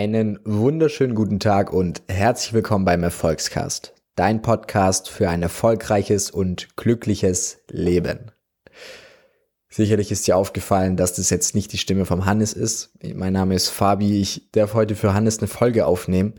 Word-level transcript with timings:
Einen 0.00 0.38
wunderschönen 0.46 1.14
guten 1.14 1.40
Tag 1.40 1.74
und 1.74 2.00
herzlich 2.08 2.54
willkommen 2.54 2.86
beim 2.86 3.02
Erfolgscast, 3.02 3.92
dein 4.14 4.40
Podcast 4.40 5.10
für 5.10 5.28
ein 5.28 5.42
erfolgreiches 5.42 6.30
und 6.30 6.74
glückliches 6.74 7.58
Leben. 7.68 8.32
Sicherlich 9.68 10.10
ist 10.10 10.26
dir 10.26 10.38
aufgefallen, 10.38 10.96
dass 10.96 11.12
das 11.12 11.28
jetzt 11.28 11.54
nicht 11.54 11.74
die 11.74 11.76
Stimme 11.76 12.06
vom 12.06 12.24
Hannes 12.24 12.54
ist. 12.54 12.94
Mein 13.14 13.34
Name 13.34 13.54
ist 13.54 13.68
Fabi, 13.68 14.22
ich 14.22 14.50
darf 14.52 14.72
heute 14.72 14.96
für 14.96 15.12
Hannes 15.12 15.40
eine 15.40 15.48
Folge 15.48 15.84
aufnehmen 15.84 16.32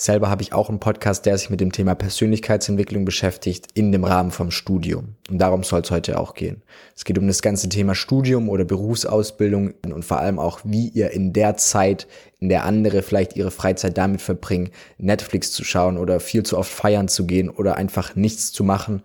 Selber 0.00 0.30
habe 0.30 0.42
ich 0.42 0.52
auch 0.52 0.68
einen 0.68 0.78
Podcast, 0.78 1.26
der 1.26 1.36
sich 1.36 1.50
mit 1.50 1.60
dem 1.60 1.72
Thema 1.72 1.96
Persönlichkeitsentwicklung 1.96 3.04
beschäftigt, 3.04 3.66
in 3.74 3.90
dem 3.90 4.04
Rahmen 4.04 4.30
vom 4.30 4.52
Studium. 4.52 5.16
Und 5.28 5.38
darum 5.38 5.64
soll 5.64 5.80
es 5.80 5.90
heute 5.90 6.20
auch 6.20 6.34
gehen. 6.34 6.62
Es 6.94 7.04
geht 7.04 7.18
um 7.18 7.26
das 7.26 7.42
ganze 7.42 7.68
Thema 7.68 7.96
Studium 7.96 8.48
oder 8.48 8.64
Berufsausbildung 8.64 9.74
und 9.84 10.04
vor 10.04 10.20
allem 10.20 10.38
auch, 10.38 10.60
wie 10.62 10.86
ihr 10.90 11.10
in 11.10 11.32
der 11.32 11.56
Zeit, 11.56 12.06
in 12.38 12.48
der 12.48 12.62
andere 12.62 13.02
vielleicht 13.02 13.34
ihre 13.34 13.50
Freizeit 13.50 13.98
damit 13.98 14.22
verbringen, 14.22 14.70
Netflix 14.98 15.50
zu 15.50 15.64
schauen 15.64 15.98
oder 15.98 16.20
viel 16.20 16.44
zu 16.44 16.58
oft 16.58 16.70
feiern 16.70 17.08
zu 17.08 17.26
gehen 17.26 17.50
oder 17.50 17.74
einfach 17.74 18.14
nichts 18.14 18.52
zu 18.52 18.62
machen, 18.62 19.02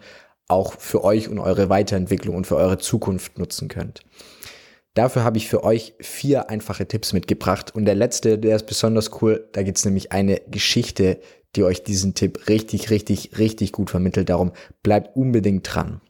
auch 0.47 0.75
für 0.77 1.03
euch 1.03 1.27
und 1.27 1.39
eure 1.39 1.69
Weiterentwicklung 1.69 2.35
und 2.35 2.45
für 2.45 2.57
eure 2.57 2.77
Zukunft 2.77 3.39
nutzen 3.39 3.67
könnt. 3.67 4.01
Dafür 4.93 5.23
habe 5.23 5.37
ich 5.37 5.47
für 5.47 5.63
euch 5.63 5.95
vier 5.99 6.49
einfache 6.49 6.87
Tipps 6.87 7.13
mitgebracht. 7.13 7.73
Und 7.75 7.85
der 7.85 7.95
letzte, 7.95 8.37
der 8.37 8.55
ist 8.55 8.67
besonders 8.67 9.21
cool. 9.21 9.49
Da 9.53 9.63
gibt 9.63 9.77
es 9.77 9.85
nämlich 9.85 10.11
eine 10.11 10.41
Geschichte, 10.47 11.19
die 11.55 11.63
euch 11.63 11.83
diesen 11.83 12.13
Tipp 12.13 12.47
richtig, 12.47 12.89
richtig, 12.89 13.37
richtig 13.37 13.71
gut 13.71 13.89
vermittelt. 13.89 14.29
Darum 14.29 14.51
bleibt 14.83 15.15
unbedingt 15.15 15.73
dran. 15.73 16.01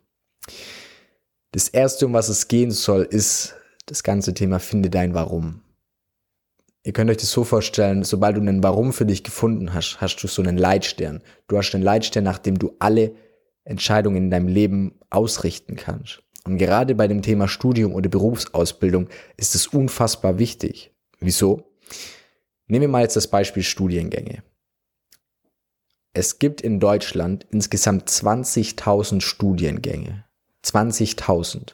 Das 1.52 1.70
erste, 1.70 2.08
um 2.08 2.14
was 2.14 2.30
es 2.30 2.48
gehen 2.48 2.72
soll, 2.72 3.04
ist 3.04 3.56
das 3.86 4.04
ganze 4.04 4.34
Thema 4.34 4.60
Finde 4.60 4.90
dein 4.90 5.14
Warum. 5.14 5.62
Ihr 6.86 6.92
könnt 6.92 7.10
euch 7.10 7.18
das 7.18 7.32
so 7.32 7.46
vorstellen, 7.46 8.04
sobald 8.04 8.36
du 8.36 8.42
einen 8.42 8.64
Warum 8.64 8.92
für 8.92 9.06
dich 9.06 9.24
gefunden 9.24 9.74
hast, 9.74 10.02
hast 10.02 10.18
du 10.18 10.28
so 10.28 10.42
einen 10.42 10.58
Leitstern. 10.58 11.22
Du 11.48 11.58
hast 11.58 11.74
einen 11.74 11.84
Leitstern, 11.84 12.26
nach 12.26 12.40
dem 12.40 12.60
du 12.60 12.76
alle 12.80 13.16
Entscheidungen 13.64 14.18
in 14.18 14.32
deinem 14.32 14.48
Leben 14.50 15.00
ausrichten 15.10 15.76
kannst. 15.76 16.23
Und 16.46 16.58
gerade 16.58 16.96
bei 16.96 17.08
dem 17.08 17.22
Thema 17.22 17.48
Studium 17.48 17.94
oder 17.94 18.10
Berufsausbildung 18.10 19.10
ist 19.38 19.56
es 19.56 19.68
unfassbar 19.68 20.40
wichtig. 20.40 20.92
Wieso? 21.20 21.64
Nehmen 22.68 22.82
wir 22.82 22.90
mal 22.90 23.04
jetzt 23.04 23.16
das 23.16 23.28
Beispiel 23.28 23.64
Studiengänge. 23.64 24.44
Es 26.14 26.40
gibt 26.40 26.62
in 26.62 26.80
Deutschland 26.80 27.48
insgesamt 27.50 28.10
20.000 28.10 29.22
Studiengänge. 29.22 30.26
20.000. 30.64 31.74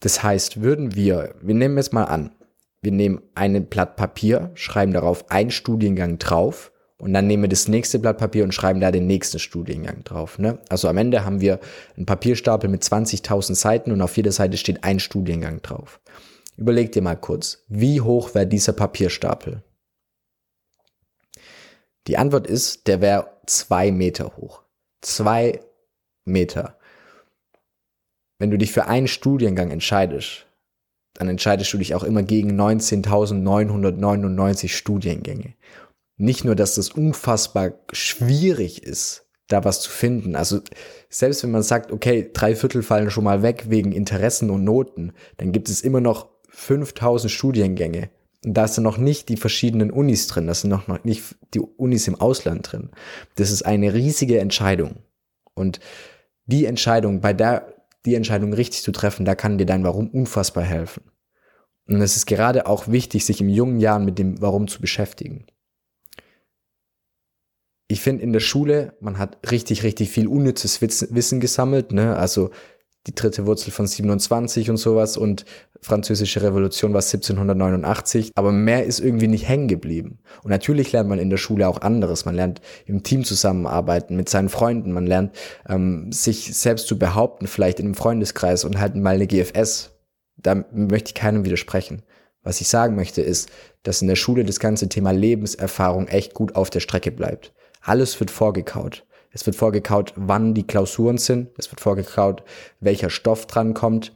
Das 0.00 0.22
heißt, 0.22 0.60
würden 0.60 0.94
wir, 0.94 1.34
wir 1.40 1.54
nehmen 1.54 1.76
jetzt 1.76 1.92
mal 1.92 2.04
an, 2.04 2.30
wir 2.80 2.92
nehmen 2.92 3.22
ein 3.34 3.66
Blatt 3.66 3.96
Papier, 3.96 4.50
schreiben 4.54 4.92
darauf 4.92 5.30
einen 5.30 5.50
Studiengang 5.50 6.18
drauf 6.18 6.72
und 7.00 7.12
dann 7.12 7.28
nehmen 7.28 7.44
wir 7.44 7.48
das 7.48 7.68
nächste 7.68 8.00
Blatt 8.00 8.18
Papier 8.18 8.42
und 8.42 8.52
schreiben 8.52 8.80
da 8.80 8.90
den 8.90 9.06
nächsten 9.06 9.38
Studiengang 9.38 10.02
drauf. 10.02 10.36
Ne? 10.38 10.58
Also 10.68 10.88
am 10.88 10.96
Ende 10.96 11.24
haben 11.24 11.40
wir 11.40 11.60
einen 11.96 12.06
Papierstapel 12.06 12.68
mit 12.68 12.82
20.000 12.82 13.54
Seiten 13.54 13.92
und 13.92 14.02
auf 14.02 14.16
jeder 14.16 14.32
Seite 14.32 14.56
steht 14.56 14.82
ein 14.82 14.98
Studiengang 14.98 15.62
drauf. 15.62 16.00
Überleg 16.56 16.90
dir 16.90 17.02
mal 17.02 17.16
kurz, 17.16 17.62
wie 17.68 18.00
hoch 18.00 18.34
wäre 18.34 18.48
dieser 18.48 18.72
Papierstapel? 18.72 19.62
Die 22.08 22.16
Antwort 22.16 22.48
ist, 22.48 22.88
der 22.88 23.00
wäre 23.00 23.30
zwei 23.46 23.92
Meter 23.92 24.36
hoch. 24.36 24.62
Zwei 25.00 25.60
Meter. 26.24 26.76
Wenn 28.40 28.50
du 28.50 28.58
dich 28.58 28.72
für 28.72 28.86
einen 28.86 29.06
Studiengang 29.06 29.70
entscheidest, 29.70 30.46
dann 31.14 31.28
entscheidest 31.28 31.72
du 31.72 31.78
dich 31.78 31.94
auch 31.94 32.02
immer 32.02 32.24
gegen 32.24 32.60
19.999 32.60 34.68
Studiengänge 34.68 35.54
nicht 36.18 36.44
nur, 36.44 36.56
dass 36.56 36.74
das 36.74 36.90
unfassbar 36.90 37.72
schwierig 37.92 38.82
ist, 38.82 39.26
da 39.46 39.64
was 39.64 39.80
zu 39.80 39.90
finden. 39.90 40.34
Also 40.36 40.60
selbst 41.08 41.42
wenn 41.42 41.52
man 41.52 41.62
sagt, 41.62 41.92
okay, 41.92 42.28
drei 42.32 42.54
Viertel 42.54 42.82
fallen 42.82 43.10
schon 43.10 43.24
mal 43.24 43.42
weg 43.42 43.66
wegen 43.68 43.92
Interessen 43.92 44.50
und 44.50 44.64
Noten, 44.64 45.12
dann 45.38 45.52
gibt 45.52 45.70
es 45.70 45.80
immer 45.80 46.00
noch 46.00 46.28
5000 46.50 47.30
Studiengänge. 47.30 48.10
Und 48.44 48.54
da 48.54 48.68
sind 48.68 48.84
noch 48.84 48.98
nicht 48.98 49.28
die 49.28 49.36
verschiedenen 49.36 49.90
Unis 49.90 50.26
drin, 50.26 50.46
da 50.46 50.54
sind 50.54 50.70
noch 50.70 51.04
nicht 51.04 51.36
die 51.54 51.60
Unis 51.60 52.06
im 52.08 52.20
Ausland 52.20 52.70
drin. 52.70 52.90
Das 53.36 53.50
ist 53.50 53.62
eine 53.62 53.94
riesige 53.94 54.38
Entscheidung. 54.38 54.96
Und 55.54 55.80
die 56.46 56.66
Entscheidung, 56.66 57.20
bei 57.20 57.32
der, 57.32 57.74
die 58.06 58.14
Entscheidung 58.14 58.52
richtig 58.52 58.82
zu 58.82 58.92
treffen, 58.92 59.24
da 59.24 59.34
kann 59.34 59.58
dir 59.58 59.66
dein 59.66 59.84
Warum 59.84 60.08
unfassbar 60.10 60.64
helfen. 60.64 61.02
Und 61.86 62.00
es 62.00 62.16
ist 62.16 62.26
gerade 62.26 62.66
auch 62.66 62.88
wichtig, 62.88 63.24
sich 63.24 63.40
im 63.40 63.48
jungen 63.48 63.80
Jahren 63.80 64.04
mit 64.04 64.18
dem 64.18 64.40
Warum 64.40 64.68
zu 64.68 64.80
beschäftigen 64.80 65.46
ich 67.88 68.02
finde 68.02 68.22
in 68.22 68.32
der 68.32 68.40
Schule, 68.40 68.92
man 69.00 69.18
hat 69.18 69.38
richtig, 69.50 69.82
richtig 69.82 70.10
viel 70.10 70.28
unnützes 70.28 70.80
Wissen 70.82 71.40
gesammelt, 71.40 71.92
ne? 71.92 72.16
Also 72.16 72.50
die 73.06 73.14
dritte 73.14 73.46
Wurzel 73.46 73.70
von 73.70 73.86
27 73.86 74.68
und 74.68 74.76
sowas 74.76 75.16
und 75.16 75.46
französische 75.80 76.42
Revolution 76.42 76.92
war 76.92 77.00
1789, 77.00 78.32
aber 78.34 78.52
mehr 78.52 78.84
ist 78.84 79.00
irgendwie 79.00 79.28
nicht 79.28 79.48
hängen 79.48 79.68
geblieben. 79.68 80.18
Und 80.42 80.50
natürlich 80.50 80.92
lernt 80.92 81.08
man 81.08 81.18
in 81.18 81.30
der 81.30 81.38
Schule 81.38 81.66
auch 81.66 81.80
anderes. 81.80 82.26
Man 82.26 82.34
lernt 82.34 82.60
im 82.84 83.02
Team 83.02 83.24
zusammenarbeiten, 83.24 84.16
mit 84.16 84.28
seinen 84.28 84.50
Freunden, 84.50 84.92
man 84.92 85.06
lernt 85.06 85.34
ähm, 85.66 86.12
sich 86.12 86.54
selbst 86.54 86.86
zu 86.88 86.98
behaupten, 86.98 87.46
vielleicht 87.46 87.80
in 87.80 87.86
einem 87.86 87.94
Freundeskreis 87.94 88.64
und 88.64 88.78
halt 88.78 88.96
mal 88.96 89.14
eine 89.14 89.26
GFS. 89.26 89.92
Da 90.36 90.66
möchte 90.72 91.10
ich 91.10 91.14
keinem 91.14 91.46
widersprechen. 91.46 92.02
Was 92.42 92.60
ich 92.60 92.68
sagen 92.68 92.94
möchte 92.94 93.22
ist, 93.22 93.48
dass 93.82 94.02
in 94.02 94.08
der 94.08 94.16
Schule 94.16 94.44
das 94.44 94.60
ganze 94.60 94.88
Thema 94.88 95.12
Lebenserfahrung 95.12 96.08
echt 96.08 96.34
gut 96.34 96.54
auf 96.56 96.68
der 96.68 96.80
Strecke 96.80 97.10
bleibt. 97.10 97.52
Alles 97.88 98.20
wird 98.20 98.30
vorgekaut. 98.30 99.06
Es 99.30 99.46
wird 99.46 99.56
vorgekaut, 99.56 100.12
wann 100.14 100.52
die 100.52 100.66
Klausuren 100.66 101.16
sind. 101.16 101.48
Es 101.56 101.70
wird 101.70 101.80
vorgekaut, 101.80 102.42
welcher 102.80 103.08
Stoff 103.08 103.46
dran 103.46 103.72
kommt. 103.72 104.12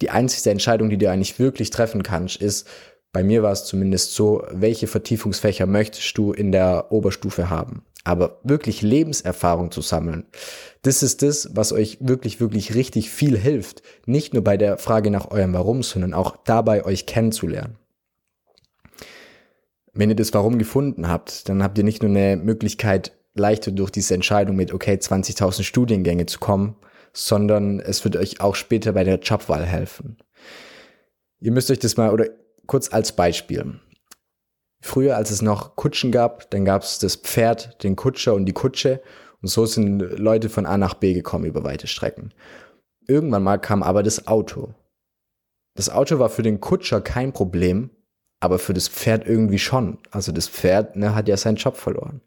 Die 0.00 0.08
einzige 0.08 0.48
Entscheidung, 0.48 0.88
die 0.88 0.96
du 0.96 1.10
eigentlich 1.10 1.38
wirklich 1.38 1.68
treffen 1.68 2.02
kannst, 2.02 2.36
ist, 2.36 2.66
bei 3.12 3.22
mir 3.22 3.42
war 3.42 3.52
es 3.52 3.64
zumindest 3.64 4.14
so, 4.14 4.42
welche 4.50 4.86
Vertiefungsfächer 4.86 5.66
möchtest 5.66 6.16
du 6.16 6.32
in 6.32 6.50
der 6.50 6.90
Oberstufe 6.90 7.50
haben? 7.50 7.84
Aber 8.04 8.40
wirklich 8.42 8.80
Lebenserfahrung 8.80 9.70
zu 9.70 9.82
sammeln, 9.82 10.24
das 10.80 11.02
ist 11.02 11.20
das, 11.20 11.50
was 11.52 11.74
euch 11.74 11.98
wirklich, 12.00 12.40
wirklich 12.40 12.74
richtig 12.74 13.10
viel 13.10 13.36
hilft. 13.36 13.82
Nicht 14.06 14.32
nur 14.32 14.44
bei 14.44 14.56
der 14.56 14.78
Frage 14.78 15.10
nach 15.10 15.30
eurem 15.30 15.52
Warum, 15.52 15.82
sondern 15.82 16.14
auch 16.14 16.38
dabei, 16.44 16.86
euch 16.86 17.04
kennenzulernen. 17.04 17.76
Wenn 19.98 20.10
ihr 20.10 20.16
das 20.16 20.32
Warum 20.32 20.58
gefunden 20.58 21.08
habt, 21.08 21.48
dann 21.48 21.60
habt 21.60 21.76
ihr 21.76 21.82
nicht 21.82 22.04
nur 22.04 22.10
eine 22.12 22.36
Möglichkeit, 22.36 23.18
leichter 23.34 23.72
durch 23.72 23.90
diese 23.90 24.14
Entscheidung 24.14 24.54
mit, 24.54 24.72
okay, 24.72 24.94
20.000 24.94 25.64
Studiengänge 25.64 26.26
zu 26.26 26.38
kommen, 26.38 26.76
sondern 27.12 27.80
es 27.80 28.04
wird 28.04 28.14
euch 28.14 28.40
auch 28.40 28.54
später 28.54 28.92
bei 28.92 29.02
der 29.02 29.18
Jobwahl 29.18 29.66
helfen. 29.66 30.16
Ihr 31.40 31.50
müsst 31.50 31.68
euch 31.72 31.80
das 31.80 31.96
mal, 31.96 32.12
oder 32.12 32.26
kurz 32.68 32.92
als 32.92 33.10
Beispiel. 33.10 33.80
Früher, 34.80 35.16
als 35.16 35.32
es 35.32 35.42
noch 35.42 35.74
Kutschen 35.74 36.12
gab, 36.12 36.48
dann 36.52 36.64
gab 36.64 36.84
es 36.84 37.00
das 37.00 37.16
Pferd, 37.16 37.82
den 37.82 37.96
Kutscher 37.96 38.34
und 38.34 38.46
die 38.46 38.52
Kutsche. 38.52 39.02
Und 39.42 39.48
so 39.48 39.66
sind 39.66 39.98
Leute 39.98 40.48
von 40.48 40.64
A 40.64 40.78
nach 40.78 40.94
B 40.94 41.12
gekommen 41.12 41.44
über 41.44 41.64
weite 41.64 41.88
Strecken. 41.88 42.32
Irgendwann 43.08 43.42
mal 43.42 43.58
kam 43.58 43.82
aber 43.82 44.04
das 44.04 44.28
Auto. 44.28 44.74
Das 45.74 45.90
Auto 45.90 46.20
war 46.20 46.28
für 46.28 46.42
den 46.44 46.60
Kutscher 46.60 47.00
kein 47.00 47.32
Problem, 47.32 47.90
aber 48.40 48.58
für 48.58 48.74
das 48.74 48.88
Pferd 48.88 49.26
irgendwie 49.26 49.58
schon. 49.58 49.98
Also 50.10 50.32
das 50.32 50.48
Pferd 50.48 50.96
ne, 50.96 51.14
hat 51.14 51.28
ja 51.28 51.36
seinen 51.36 51.56
Job 51.56 51.76
verloren. 51.76 52.20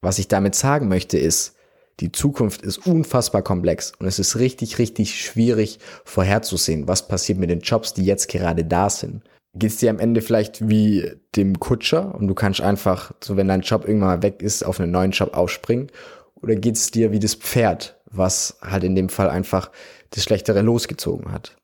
Was 0.00 0.18
ich 0.18 0.28
damit 0.28 0.54
sagen 0.54 0.88
möchte 0.88 1.18
ist, 1.18 1.56
die 2.00 2.12
Zukunft 2.12 2.62
ist 2.62 2.86
unfassbar 2.86 3.42
komplex 3.42 3.92
und 3.98 4.06
es 4.06 4.18
ist 4.18 4.36
richtig, 4.36 4.78
richtig 4.78 5.22
schwierig 5.22 5.78
vorherzusehen, 6.04 6.88
was 6.88 7.08
passiert 7.08 7.38
mit 7.38 7.50
den 7.50 7.60
Jobs, 7.60 7.92
die 7.92 8.04
jetzt 8.04 8.28
gerade 8.28 8.64
da 8.64 8.88
sind. 8.88 9.22
Geht 9.54 9.70
es 9.70 9.76
dir 9.78 9.90
am 9.90 9.98
Ende 9.98 10.22
vielleicht 10.22 10.68
wie 10.68 11.12
dem 11.36 11.58
Kutscher 11.60 12.14
und 12.14 12.28
du 12.28 12.34
kannst 12.34 12.60
einfach, 12.60 13.12
so 13.22 13.36
wenn 13.36 13.48
dein 13.48 13.60
Job 13.62 13.86
irgendwann 13.86 14.08
mal 14.08 14.22
weg 14.22 14.42
ist, 14.42 14.64
auf 14.64 14.80
einen 14.80 14.92
neuen 14.92 15.10
Job 15.10 15.36
aufspringen? 15.36 15.88
Oder 16.36 16.54
geht 16.54 16.76
es 16.76 16.90
dir 16.90 17.12
wie 17.12 17.18
das 17.18 17.34
Pferd, 17.34 18.00
was 18.06 18.58
halt 18.62 18.84
in 18.84 18.94
dem 18.94 19.10
Fall 19.10 19.28
einfach 19.28 19.70
das 20.10 20.22
Schlechtere 20.24 20.62
losgezogen 20.62 21.32
hat? 21.32 21.56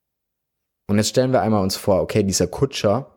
Und 0.88 0.98
jetzt 0.98 1.08
stellen 1.08 1.32
wir 1.32 1.40
einmal 1.40 1.62
uns 1.62 1.76
vor, 1.76 2.02
okay, 2.02 2.22
dieser 2.22 2.46
Kutscher, 2.46 3.15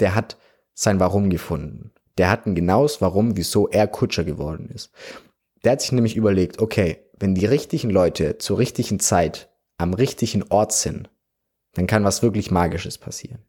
der 0.00 0.14
hat 0.14 0.36
sein 0.74 1.00
Warum 1.00 1.30
gefunden. 1.30 1.92
Der 2.18 2.30
hat 2.30 2.46
ein 2.46 2.54
genaues 2.54 3.00
Warum, 3.00 3.36
wieso 3.36 3.68
er 3.68 3.86
Kutscher 3.86 4.24
geworden 4.24 4.70
ist. 4.72 4.90
Der 5.64 5.72
hat 5.72 5.80
sich 5.80 5.92
nämlich 5.92 6.16
überlegt, 6.16 6.60
okay, 6.60 6.98
wenn 7.18 7.34
die 7.34 7.46
richtigen 7.46 7.90
Leute 7.90 8.38
zur 8.38 8.58
richtigen 8.58 9.00
Zeit 9.00 9.50
am 9.78 9.94
richtigen 9.94 10.44
Ort 10.50 10.72
sind, 10.72 11.10
dann 11.74 11.86
kann 11.86 12.04
was 12.04 12.22
wirklich 12.22 12.50
Magisches 12.50 12.98
passieren. 12.98 13.44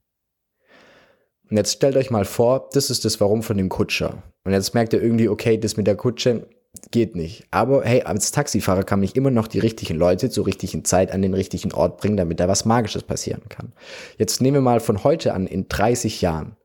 Und 1.50 1.58
jetzt 1.58 1.74
stellt 1.74 1.96
euch 1.96 2.10
mal 2.10 2.26
vor, 2.26 2.70
das 2.74 2.90
ist 2.90 3.06
das 3.06 3.20
Warum 3.22 3.44
von 3.44 3.58
dem 3.58 3.70
Kutscher. 3.70 4.24
Und 4.44 4.54
jetzt 4.54 4.74
merkt 4.74 4.94
ihr 4.94 5.02
irgendwie, 5.02 5.30
okay, 5.30 5.58
das 5.58 5.78
mit 5.78 5.86
der 5.86 5.96
Kutsche 5.96 6.48
geht 6.92 7.16
nicht. 7.16 7.46
Aber 7.52 7.84
hey, 7.84 8.04
als 8.04 8.32
Taxifahrer 8.32 8.84
kann 8.84 9.00
mich 9.00 9.16
immer 9.16 9.32
noch 9.32 9.48
die 9.48 9.60
richtigen 9.60 9.98
Leute 9.98 10.30
zur 10.30 10.46
richtigen 10.46 10.86
Zeit 10.86 11.12
an 11.12 11.22
den 11.22 11.34
richtigen 11.34 11.74
Ort 11.74 11.98
bringen, 11.98 12.18
damit 12.18 12.40
da 12.40 12.48
was 12.48 12.66
Magisches 12.66 13.04
passieren 13.04 13.44
kann. 13.50 13.74
Jetzt 14.18 14.42
nehmen 14.42 14.56
wir 14.56 14.62
mal 14.62 14.80
von 14.80 15.04
heute 15.04 15.34
an, 15.34 15.48
in 15.48 15.68
30 15.68 16.22
Jahren 16.22 16.56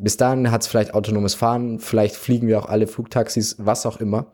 Bis 0.00 0.16
dahin 0.16 0.50
hat 0.50 0.62
es 0.62 0.68
vielleicht 0.68 0.94
autonomes 0.94 1.34
Fahren, 1.34 1.80
vielleicht 1.80 2.16
fliegen 2.16 2.46
wir 2.46 2.58
auch 2.58 2.66
alle 2.66 2.86
Flugtaxis, 2.86 3.56
was 3.58 3.86
auch 3.86 3.98
immer. 4.00 4.30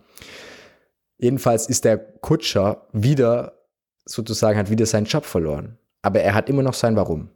Jedenfalls 1.19 1.69
ist 1.69 1.85
der 1.85 1.99
Kutscher 1.99 2.87
wieder 2.93 3.61
sozusagen, 4.05 4.59
hat 4.59 4.71
wieder 4.71 4.87
seinen 4.87 5.06
Job 5.06 5.25
verloren. 5.25 5.79
Aber 6.03 6.21
er 6.21 6.35
hat 6.35 6.51
immer 6.51 6.62
noch 6.62 6.75
sein 6.75 6.97
Warum. 6.97 7.31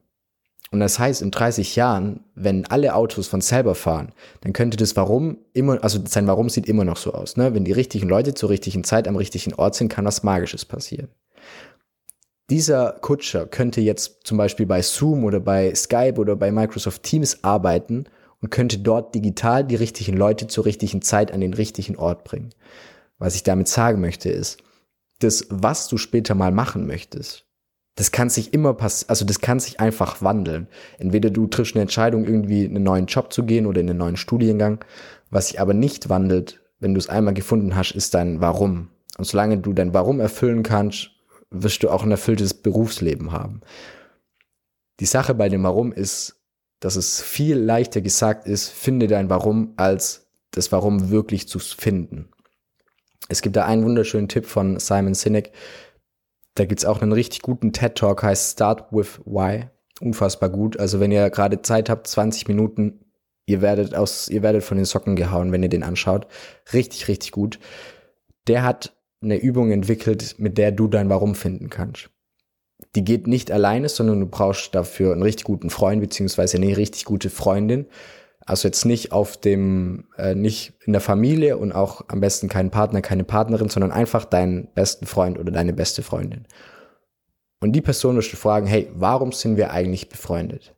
Und 0.71 0.81
das 0.81 0.99
heißt, 0.99 1.23
in 1.23 1.31
30 1.31 1.77
Jahren, 1.77 2.25
wenn 2.35 2.67
alle 2.67 2.95
Autos 2.95 3.27
von 3.27 3.41
selber 3.41 3.75
fahren, 3.75 4.13
dann 4.43 4.53
könnte 4.53 4.77
das 4.77 4.97
Warum 4.97 5.39
immer, 5.55 5.83
also 5.83 5.99
sein 6.07 6.27
Warum 6.27 6.51
sieht 6.51 6.67
immer 6.67 6.85
noch 6.85 6.99
so 6.99 7.13
aus. 7.13 7.37
Ne? 7.37 7.55
Wenn 7.55 7.65
die 7.65 7.73
richtigen 7.73 8.09
Leute 8.09 8.35
zur 8.35 8.51
richtigen 8.51 8.85
Zeit 8.85 9.09
am 9.09 9.17
richtigen 9.17 9.55
Ort 9.55 9.77
sind, 9.77 9.89
kann 9.89 10.05
was 10.05 10.23
Magisches 10.23 10.67
passieren. 10.67 11.09
Dieser 12.51 12.93
Kutscher 13.01 13.47
könnte 13.47 13.81
jetzt 13.81 14.27
zum 14.27 14.39
Beispiel 14.39 14.67
bei 14.67 14.83
Zoom 14.83 15.25
oder 15.25 15.41
bei 15.41 15.75
Skype 15.75 16.19
oder 16.19 16.37
bei 16.37 16.51
Microsoft 16.51 17.03
Teams 17.03 17.45
arbeiten 17.45 18.05
und 18.41 18.51
könnte 18.51 18.79
dort 18.79 19.15
digital 19.15 19.65
die 19.65 19.75
richtigen 19.75 20.17
Leute 20.17 20.47
zur 20.47 20.65
richtigen 20.65 21.03
Zeit 21.03 21.33
an 21.33 21.41
den 21.41 21.55
richtigen 21.55 21.97
Ort 21.97 22.25
bringen. 22.25 22.51
Was 23.19 23.35
ich 23.35 23.43
damit 23.43 23.69
sagen 23.69 24.01
möchte 24.01 24.31
ist, 24.31 24.59
das, 25.19 25.47
was 25.51 25.89
du 25.89 25.97
später 25.97 26.35
mal 26.35 26.53
machen 26.53 26.87
möchtest, 26.87 27.48
das 27.99 28.13
kann 28.13 28.31
sich 28.31 28.55
immer 28.55 28.75
passieren, 28.75 29.11
also 29.11 29.25
das 29.25 29.41
kann 29.41 29.59
sich 29.59 29.81
einfach 29.81 30.23
wandeln. 30.23 30.69
Entweder 30.99 31.31
du 31.31 31.49
triffst 31.49 31.75
eine 31.75 31.83
Entscheidung, 31.83 32.25
irgendwie 32.25 32.65
in 32.65 32.77
einen 32.77 32.85
neuen 32.85 33.07
Job 33.07 33.33
zu 33.33 33.43
gehen 33.43 33.67
oder 33.67 33.81
in 33.81 33.91
einen 33.91 33.99
neuen 33.99 34.17
Studiengang. 34.17 34.85
Was 35.31 35.49
sich 35.49 35.61
aber 35.61 35.75
nicht 35.75 36.09
wandelt, 36.09 36.61
wenn 36.79 36.95
du 36.95 37.01
es 37.01 37.09
einmal 37.09 37.35
gefunden 37.35 37.75
hast, 37.75 37.91
ist 37.91 38.15
dein 38.15 38.41
Warum. 38.41 38.91
Und 39.19 39.25
solange 39.25 39.59
du 39.59 39.73
dein 39.73 39.95
Warum 39.95 40.21
erfüllen 40.21 40.63
kannst, 40.63 41.11
wirst 41.51 41.83
du 41.83 41.91
auch 41.91 42.05
ein 42.05 42.13
erfülltes 42.13 42.55
Berufsleben 42.55 43.33
haben. 43.33 43.63
Die 45.01 45.07
Sache 45.07 45.35
bei 45.35 45.49
dem 45.49 45.65
Warum 45.65 45.91
ist, 45.91 46.37
dass 46.79 46.95
es 46.95 47.21
viel 47.21 47.57
leichter 47.59 48.01
gesagt 48.01 48.47
ist, 48.47 48.69
finde 48.69 49.09
dein 49.09 49.29
Warum, 49.29 49.73
als 49.77 50.29
das 50.53 50.71
Warum 50.71 51.11
wirklich 51.11 51.49
zu 51.49 51.59
finden. 51.59 52.29
Es 53.29 53.43
gibt 53.43 53.57
da 53.57 53.65
einen 53.65 53.85
wunderschönen 53.85 54.29
Tipp 54.29 54.47
von 54.47 54.79
Simon 54.79 55.15
Sinek. 55.15 55.51
Da 56.59 56.65
gibt's 56.65 56.85
auch 56.85 57.01
einen 57.01 57.13
richtig 57.13 57.43
guten 57.43 57.73
TED-Talk, 57.73 58.25
heißt 58.25 58.55
Start 58.55 58.87
with 58.91 59.21
Why. 59.25 59.67
Unfassbar 60.01 60.49
gut. 60.49 60.77
Also 60.77 60.99
wenn 60.99 61.13
ihr 61.13 61.31
gerade 61.31 61.63
Zeit 61.63 61.89
habt, 61.89 62.09
20 62.09 62.49
Minuten, 62.49 62.99
ihr 63.47 63.63
werdet 63.63 63.95
aus, 63.95 64.29
ihr 64.29 64.43
werdet 64.43 64.65
von 64.65 64.77
den 64.77 64.85
Socken 64.85 65.15
gehauen, 65.15 65.53
wenn 65.53 65.63
ihr 65.63 65.69
den 65.69 65.85
anschaut. 65.85 66.27
Richtig, 66.73 67.07
richtig 67.07 67.31
gut. 67.31 67.61
Der 68.49 68.65
hat 68.65 68.93
eine 69.23 69.37
Übung 69.37 69.71
entwickelt, 69.71 70.35
mit 70.39 70.59
der 70.59 70.73
du 70.73 70.89
dein 70.89 71.09
Warum 71.09 71.37
finden 71.37 71.71
kannst. 71.71 72.11
Die 72.97 73.05
geht 73.05 73.29
nicht 73.29 73.53
alleine, 73.53 73.89
sondern 73.89 74.19
du 74.19 74.27
brauchst 74.27 74.75
dafür 74.75 75.13
einen 75.13 75.23
richtig 75.23 75.45
guten 75.45 75.71
Freund 75.71 76.01
beziehungsweise 76.01 76.57
eine 76.57 76.77
richtig 76.77 77.05
gute 77.05 77.31
Freundin. 77.31 77.87
Also 78.49 78.67
jetzt 78.67 78.87
nicht 78.87 79.13
auf 79.13 79.37
dem, 79.37 80.07
äh, 80.17 80.35
nicht 80.35 80.73
in 80.87 80.95
der 80.95 81.03
Familie 81.03 81.59
und 81.59 81.73
auch 81.73 82.07
am 82.09 82.21
besten 82.21 82.49
keinen 82.49 82.71
Partner, 82.71 83.03
keine 83.03 83.25
Partnerin, 83.25 83.69
sondern 83.69 83.93
einfach 83.93 84.25
deinen 84.25 84.69
besten 84.75 85.05
Freund 85.05 85.39
oder 85.39 85.53
deine 85.53 85.75
beste 85.75 86.03
Freundin. 86.03 86.47
Und 87.61 87.73
die 87.73 87.83
Person 87.83 88.17
wirst 88.17 88.33
du 88.33 88.39
fragen, 88.39 88.67
hey, 88.67 88.91
warum 88.95 89.33
sind 89.33 89.59
wir 89.59 89.71
eigentlich 89.71 90.09
befreundet? 90.09 90.75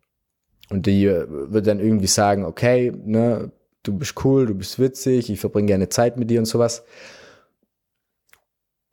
Und 0.68 0.86
die 0.86 1.06
äh, 1.06 1.26
wird 1.28 1.68
dann 1.68 1.78
irgendwie 1.78 2.08
sagen, 2.08 2.44
okay, 2.44 2.92
ne, 3.04 3.52
du 3.84 3.96
bist 3.96 4.24
cool, 4.24 4.46
du 4.46 4.54
bist 4.54 4.80
witzig, 4.80 5.30
ich 5.30 5.38
verbringe 5.38 5.68
gerne 5.68 5.88
Zeit 5.88 6.16
mit 6.16 6.28
dir 6.28 6.40
und 6.40 6.46
sowas. 6.46 6.82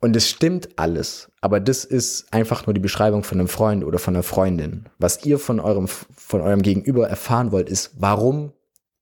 Und 0.00 0.14
es 0.14 0.28
stimmt 0.28 0.68
alles, 0.76 1.32
aber 1.40 1.58
das 1.58 1.84
ist 1.84 2.32
einfach 2.32 2.64
nur 2.66 2.74
die 2.74 2.80
Beschreibung 2.80 3.24
von 3.24 3.40
einem 3.40 3.48
Freund 3.48 3.82
oder 3.82 3.98
von 3.98 4.14
einer 4.14 4.22
Freundin. 4.22 4.88
Was 5.00 5.26
ihr 5.26 5.40
von 5.40 5.58
eurem, 5.58 5.88
von 5.88 6.40
eurem 6.40 6.62
Gegenüber 6.62 7.08
erfahren 7.08 7.50
wollt, 7.50 7.68
ist, 7.68 7.96
warum 7.98 8.52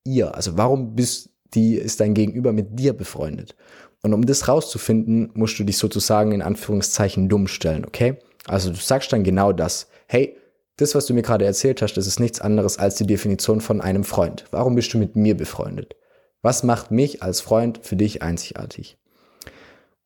ihr, 0.07 0.35
also 0.35 0.57
warum 0.57 0.95
bist 0.95 1.31
die, 1.55 1.75
ist 1.75 2.01
dein 2.01 2.15
Gegenüber 2.15 2.53
mit 2.53 2.79
dir 2.79 2.93
befreundet? 2.93 3.57
Und 4.03 4.15
um 4.15 4.25
das 4.25 4.49
rauszufinden, 4.49 5.31
musst 5.35 5.59
du 5.59 5.65
dich 5.65 5.79
sozusagen 5.79 6.33
in 6.33 6.43
Anführungszeichen 6.43 7.29
dumm 7.29 7.49
stellen, 7.49 7.85
okay? 7.85 8.19
Also 8.47 8.71
du 8.71 8.77
sagst 8.77 9.13
dann 9.13 9.25
genau 9.25 9.53
das. 9.53 9.89
Hey, 10.07 10.37
das, 10.77 10.95
was 10.95 11.07
du 11.07 11.15
mir 11.15 11.23
gerade 11.23 11.45
erzählt 11.45 11.83
hast, 11.83 11.95
das 11.95 12.07
ist 12.07 12.21
nichts 12.21 12.41
anderes 12.41 12.79
als 12.79 12.97
die 12.97 13.07
Definition 13.07 13.61
von 13.61 13.81
einem 13.81 14.05
Freund. 14.05 14.45
Warum 14.51 14.75
bist 14.75 14.93
du 14.95 14.99
mit 14.99 15.17
mir 15.17 15.37
befreundet? 15.37 15.97
Was 16.43 16.63
macht 16.63 16.91
mich 16.91 17.23
als 17.23 17.41
Freund 17.41 17.81
für 17.83 17.97
dich 17.97 18.23
einzigartig? 18.23 18.99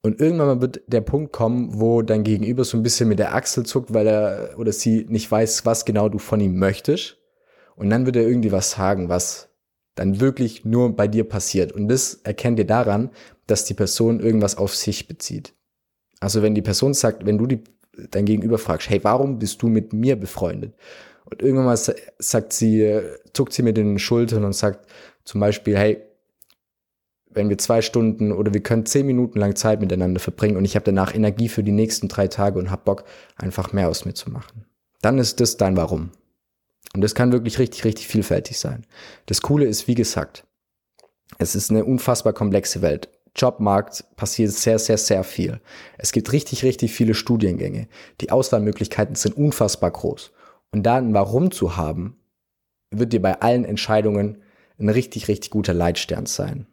Und 0.03 0.19
irgendwann 0.21 0.63
wird 0.63 0.81
der 0.87 1.03
Punkt 1.03 1.33
kommen, 1.33 1.79
wo 1.79 2.01
dein 2.01 2.25
Gegenüber 2.25 2.65
so 2.65 2.79
ein 2.79 2.83
bisschen 2.83 3.09
mit 3.09 3.19
der 3.19 3.35
Achsel 3.35 3.67
zuckt, 3.67 3.93
weil 3.93 4.07
er 4.07 4.55
oder 4.57 4.73
sie 4.73 5.05
nicht 5.09 5.31
weiß, 5.31 5.67
was 5.67 5.85
genau 5.85 6.09
du 6.09 6.19
von 6.19 6.41
ihm 6.41 6.59
möchtest. 6.59 7.19
Und 7.77 7.91
dann 7.91 8.07
wird 8.07 8.17
er 8.17 8.27
irgendwie 8.27 8.53
was 8.53 8.71
sagen, 8.71 9.11
was 9.11 9.50
dann 9.95 10.21
wirklich 10.21 10.65
nur 10.65 10.95
bei 10.97 11.09
dir 11.09 11.25
passiert. 11.25 11.73
Und 11.73 11.89
das 11.89 12.15
erkennt 12.25 12.59
ihr 12.59 12.67
daran, 12.67 13.11
dass 13.47 13.65
die 13.65 13.75
Person 13.75 14.21
irgendwas 14.21 14.57
auf 14.57 14.75
sich 14.75 15.09
bezieht. 15.09 15.55
Also 16.21 16.43
wenn 16.43 16.55
die 16.55 16.63
Person 16.63 16.95
sagt, 16.95 17.27
wenn 17.27 17.39
du 17.39 17.47
die, 17.47 17.65
dein 18.11 18.25
Gegenüber 18.25 18.59
fragst, 18.59 18.91
hey, 18.91 19.03
warum 19.03 19.39
bist 19.39 19.63
du 19.63 19.69
mit 19.69 19.93
mir 19.93 20.17
befreundet? 20.17 20.75
Und 21.25 21.43
irgendwann 21.43 21.67
mal 21.67 21.77
sagt 21.77 22.53
sie, 22.53 23.01
zuckt 23.33 23.53
sie 23.53 23.63
mit 23.63 23.77
den 23.77 23.99
Schultern 23.99 24.45
und 24.45 24.55
sagt 24.55 24.87
zum 25.25 25.41
Beispiel, 25.41 25.77
hey, 25.77 26.03
wenn 27.31 27.49
wir 27.49 27.59
zwei 27.59 27.81
Stunden 27.81 28.33
oder 28.33 28.53
wir 28.53 28.63
können 28.63 28.87
zehn 28.87 29.07
Minuten 29.07 29.39
lang 29.39 29.55
Zeit 29.55 29.81
miteinander 29.81 30.19
verbringen 30.19 30.57
und 30.57 30.65
ich 30.65 30.75
habe 30.75 30.85
danach 30.85 31.15
Energie 31.15 31.49
für 31.49 31.63
die 31.63 31.73
nächsten 31.73 32.09
drei 32.09 32.27
Tage 32.27 32.59
und 32.59 32.71
habe 32.71 32.83
Bock, 32.85 33.05
einfach 33.37 33.73
mehr 33.73 33.89
aus 33.89 34.05
mir 34.05 34.15
zu 34.15 34.31
machen. 34.31 34.67
Dann 35.01 35.19
ist 35.19 35.41
das 35.41 35.57
dein 35.57 35.77
Warum. 35.77 36.11
Und 36.95 37.03
das 37.03 37.15
kann 37.15 37.33
wirklich 37.33 37.59
richtig, 37.59 37.85
richtig 37.85 38.09
vielfältig 38.09 38.59
sein. 38.59 38.85
Das 39.27 39.43
Coole 39.43 39.67
ist, 39.67 39.87
wie 39.87 39.95
gesagt, 39.95 40.45
es 41.39 41.55
ist 41.55 41.71
eine 41.71 41.85
unfassbar 41.85 42.33
komplexe 42.33 42.83
Welt. 42.83 43.09
Jobmarkt 43.37 44.05
passiert 44.17 44.51
sehr, 44.51 44.79
sehr, 44.79 44.99
sehr 44.99 45.23
viel. 45.23 45.61
Es 45.99 46.11
gibt 46.13 46.33
richtig, 46.33 46.65
richtig 46.65 46.93
viele 46.93 47.15
Studiengänge. 47.15 47.89
Die 48.21 48.31
Auswahlmöglichkeiten 48.31 49.15
sind 49.15 49.37
unfassbar 49.37 49.93
groß. 49.93 50.33
Und 50.73 50.83
da 50.83 50.97
ein 50.97 51.15
Warum 51.15 51.51
zu 51.51 51.77
haben, 51.77 52.17
wird 52.91 53.13
dir 53.13 53.23
bei 53.23 53.41
allen 53.41 53.65
Entscheidungen 53.65 54.43
ein 54.79 54.89
richtig, 54.89 55.29
richtig 55.29 55.51
guter 55.51 55.75
Leitstern 55.75 56.27
sein. 56.27 56.67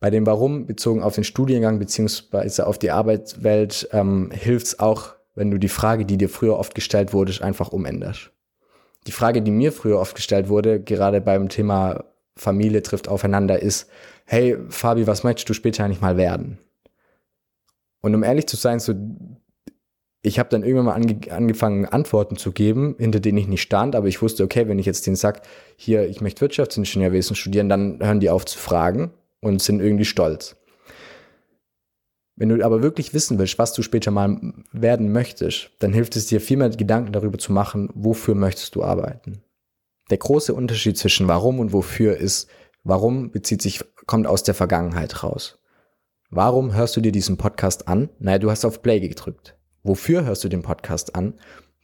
Bei 0.00 0.10
dem 0.10 0.26
Warum 0.26 0.66
bezogen 0.66 1.02
auf 1.02 1.14
den 1.14 1.24
Studiengang 1.24 1.78
beziehungsweise 1.78 2.66
auf 2.66 2.78
die 2.78 2.90
Arbeitswelt 2.90 3.88
ähm, 3.92 4.30
hilft 4.32 4.66
es 4.66 4.78
auch, 4.80 5.14
wenn 5.34 5.50
du 5.50 5.58
die 5.58 5.68
Frage, 5.68 6.04
die 6.04 6.18
dir 6.18 6.28
früher 6.28 6.58
oft 6.58 6.74
gestellt 6.74 7.12
wurde, 7.12 7.42
einfach 7.42 7.70
umänderst. 7.70 8.33
Die 9.06 9.12
Frage, 9.12 9.42
die 9.42 9.50
mir 9.50 9.72
früher 9.72 9.98
oft 9.98 10.14
gestellt 10.14 10.48
wurde, 10.48 10.80
gerade 10.80 11.20
beim 11.20 11.48
Thema 11.48 12.04
Familie 12.36 12.82
trifft 12.82 13.08
aufeinander, 13.08 13.60
ist, 13.60 13.88
hey 14.24 14.56
Fabi, 14.68 15.06
was 15.06 15.24
möchtest 15.24 15.48
du 15.48 15.54
später 15.54 15.84
eigentlich 15.84 16.00
mal 16.00 16.16
werden? 16.16 16.58
Und 18.00 18.14
um 18.14 18.22
ehrlich 18.22 18.46
zu 18.46 18.56
sein, 18.56 18.80
so, 18.80 18.94
ich 20.22 20.38
habe 20.38 20.48
dann 20.48 20.62
irgendwann 20.62 20.86
mal 20.86 20.94
ange 20.94 21.18
angefangen, 21.30 21.84
Antworten 21.84 22.36
zu 22.36 22.52
geben, 22.52 22.96
hinter 22.98 23.20
denen 23.20 23.38
ich 23.38 23.46
nicht 23.46 23.62
stand, 23.62 23.94
aber 23.94 24.08
ich 24.08 24.22
wusste, 24.22 24.42
okay, 24.42 24.68
wenn 24.68 24.78
ich 24.78 24.86
jetzt 24.86 25.06
denen 25.06 25.16
sage, 25.16 25.42
hier, 25.76 26.08
ich 26.08 26.20
möchte 26.20 26.40
Wirtschaftsingenieurwesen 26.40 27.36
studieren, 27.36 27.68
dann 27.68 28.00
hören 28.00 28.20
die 28.20 28.30
auf 28.30 28.46
zu 28.46 28.58
fragen 28.58 29.12
und 29.40 29.60
sind 29.60 29.80
irgendwie 29.80 30.06
stolz. 30.06 30.56
Wenn 32.36 32.48
du 32.48 32.64
aber 32.64 32.82
wirklich 32.82 33.14
wissen 33.14 33.38
willst, 33.38 33.58
was 33.58 33.72
du 33.72 33.82
später 33.82 34.10
mal 34.10 34.54
werden 34.72 35.12
möchtest, 35.12 35.70
dann 35.78 35.92
hilft 35.92 36.16
es 36.16 36.26
dir 36.26 36.40
viel 36.40 36.56
mehr 36.56 36.70
Gedanken 36.70 37.12
darüber 37.12 37.38
zu 37.38 37.52
machen, 37.52 37.90
wofür 37.94 38.34
möchtest 38.34 38.74
du 38.74 38.82
arbeiten. 38.82 39.42
Der 40.10 40.18
große 40.18 40.52
Unterschied 40.52 40.98
zwischen 40.98 41.28
warum 41.28 41.60
und 41.60 41.72
wofür 41.72 42.16
ist, 42.16 42.48
warum 42.82 43.30
bezieht 43.30 43.62
sich, 43.62 43.84
kommt 44.06 44.26
aus 44.26 44.42
der 44.42 44.54
Vergangenheit 44.54 45.22
raus. 45.22 45.58
Warum 46.30 46.74
hörst 46.74 46.96
du 46.96 47.00
dir 47.00 47.12
diesen 47.12 47.36
Podcast 47.36 47.86
an? 47.86 48.10
Naja, 48.18 48.38
du 48.38 48.50
hast 48.50 48.64
auf 48.64 48.82
Play 48.82 48.98
gedrückt. 48.98 49.56
Wofür 49.84 50.24
hörst 50.24 50.42
du 50.42 50.48
den 50.48 50.62
Podcast 50.62 51.14
an? 51.14 51.34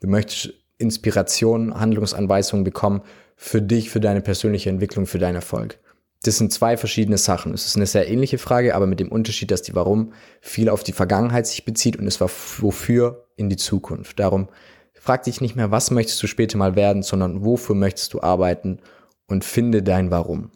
Du 0.00 0.08
möchtest 0.08 0.52
Inspiration, 0.78 1.78
Handlungsanweisungen 1.78 2.64
bekommen 2.64 3.02
für 3.36 3.62
dich, 3.62 3.90
für 3.90 4.00
deine 4.00 4.20
persönliche 4.20 4.70
Entwicklung, 4.70 5.06
für 5.06 5.18
deinen 5.18 5.36
Erfolg. 5.36 5.78
Das 6.22 6.36
sind 6.36 6.52
zwei 6.52 6.76
verschiedene 6.76 7.16
Sachen. 7.16 7.54
Es 7.54 7.66
ist 7.66 7.76
eine 7.76 7.86
sehr 7.86 8.08
ähnliche 8.08 8.36
Frage, 8.36 8.74
aber 8.74 8.86
mit 8.86 9.00
dem 9.00 9.10
Unterschied, 9.10 9.50
dass 9.50 9.62
die 9.62 9.74
Warum 9.74 10.12
viel 10.42 10.68
auf 10.68 10.84
die 10.84 10.92
Vergangenheit 10.92 11.46
sich 11.46 11.64
bezieht 11.64 11.96
und 11.96 12.06
es 12.06 12.20
war 12.20 12.30
wofür 12.58 13.26
in 13.36 13.48
die 13.48 13.56
Zukunft. 13.56 14.18
Darum 14.18 14.48
frag 14.92 15.22
dich 15.22 15.40
nicht 15.40 15.56
mehr, 15.56 15.70
was 15.70 15.90
möchtest 15.90 16.22
du 16.22 16.26
später 16.26 16.58
mal 16.58 16.76
werden, 16.76 17.02
sondern 17.02 17.42
wofür 17.42 17.74
möchtest 17.74 18.12
du 18.12 18.20
arbeiten 18.20 18.80
und 19.28 19.44
finde 19.44 19.82
dein 19.82 20.10
Warum. 20.10 20.50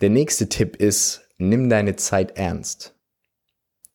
Der 0.00 0.08
nächste 0.08 0.48
Tipp 0.48 0.76
ist, 0.76 1.28
nimm 1.36 1.68
deine 1.68 1.96
Zeit 1.96 2.38
ernst. 2.38 2.94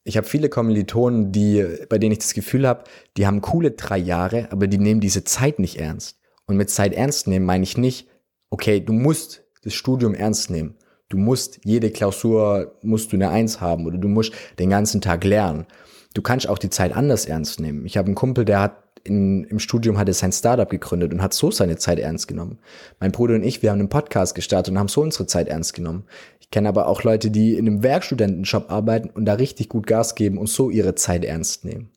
Ich 0.04 0.16
habe 0.16 0.28
viele 0.28 0.48
Kommilitonen, 0.48 1.32
die, 1.32 1.66
bei 1.90 1.98
denen 1.98 2.14
ich 2.14 2.20
das 2.20 2.34
Gefühl 2.34 2.68
habe, 2.68 2.84
die 3.18 3.26
haben 3.26 3.42
coole 3.42 3.72
drei 3.72 3.98
Jahre, 3.98 4.52
aber 4.52 4.68
die 4.68 4.78
nehmen 4.78 5.02
diese 5.02 5.24
Zeit 5.24 5.60
nicht 5.60 5.80
ernst. 5.80 6.20
Und 6.46 6.56
mit 6.56 6.70
Zeit 6.70 6.94
ernst 6.94 7.28
nehmen 7.28 7.46
meine 7.46 7.64
ich 7.64 7.78
nicht, 7.78 8.08
okay, 8.50 8.80
du 8.80 8.94
musst 8.94 9.44
das 9.64 9.74
Studium 9.74 10.14
ernst 10.14 10.50
nehmen. 10.50 10.76
Du 11.10 11.18
musst 11.18 11.60
jede 11.64 11.90
Klausur, 11.90 12.78
musst 12.82 13.12
du 13.12 13.16
eine 13.16 13.30
Eins 13.30 13.62
haben 13.62 13.86
oder 13.86 13.98
du 13.98 14.08
musst 14.08 14.34
den 14.60 14.70
ganzen 14.70 15.00
Tag 15.02 15.24
lernen. 15.24 15.66
Du 16.14 16.22
kannst 16.22 16.50
auch 16.50 16.58
die 16.58 16.70
Zeit 16.70 16.96
anders 16.96 17.26
ernst 17.26 17.60
nehmen. 17.60 17.86
Ich 17.86 17.98
habe 17.98 18.08
einen 18.08 18.16
Kumpel, 18.16 18.44
der 18.44 18.60
hat 18.60 18.84
in, 19.04 19.46
im 19.46 19.60
Studium 19.60 19.98
hat 19.98 20.08
er 20.08 20.14
sein 20.14 20.32
Startup 20.32 20.70
gegründet 20.70 21.14
und 21.14 21.22
hat 21.22 21.34
so 21.34 21.50
seine 21.50 21.78
Zeit 21.78 22.00
ernst 22.00 22.28
genommen. 22.28 22.60
Mein 23.00 23.12
Bruder 23.12 23.36
und 23.36 23.44
ich, 23.44 23.62
wir 23.62 23.72
haben 23.72 23.80
einen 23.80 23.90
Podcast 23.90 24.36
gestartet 24.36 24.74
und 24.74 24.80
haben 24.80 24.90
so 24.90 25.02
unsere 25.02 25.28
Zeit 25.28 25.48
ernst 25.48 25.74
genommen. 25.74 26.06
Ich 26.40 26.52
kenne 26.52 26.70
aber 26.70 26.88
auch 26.88 27.04
Leute, 27.04 27.32
die 27.32 27.54
in 27.54 27.68
einem 27.68 27.84
Werkstudentenjob 27.84 28.72
arbeiten 28.72 29.10
und 29.10 29.26
da 29.26 29.34
richtig 29.34 29.70
gut 29.70 29.88
Gas 29.88 30.16
geben 30.16 30.38
und 30.38 30.48
so 30.48 30.70
ihre 30.70 30.96
Zeit 30.96 31.24
ernst 31.24 31.66
nehmen. 31.66 31.92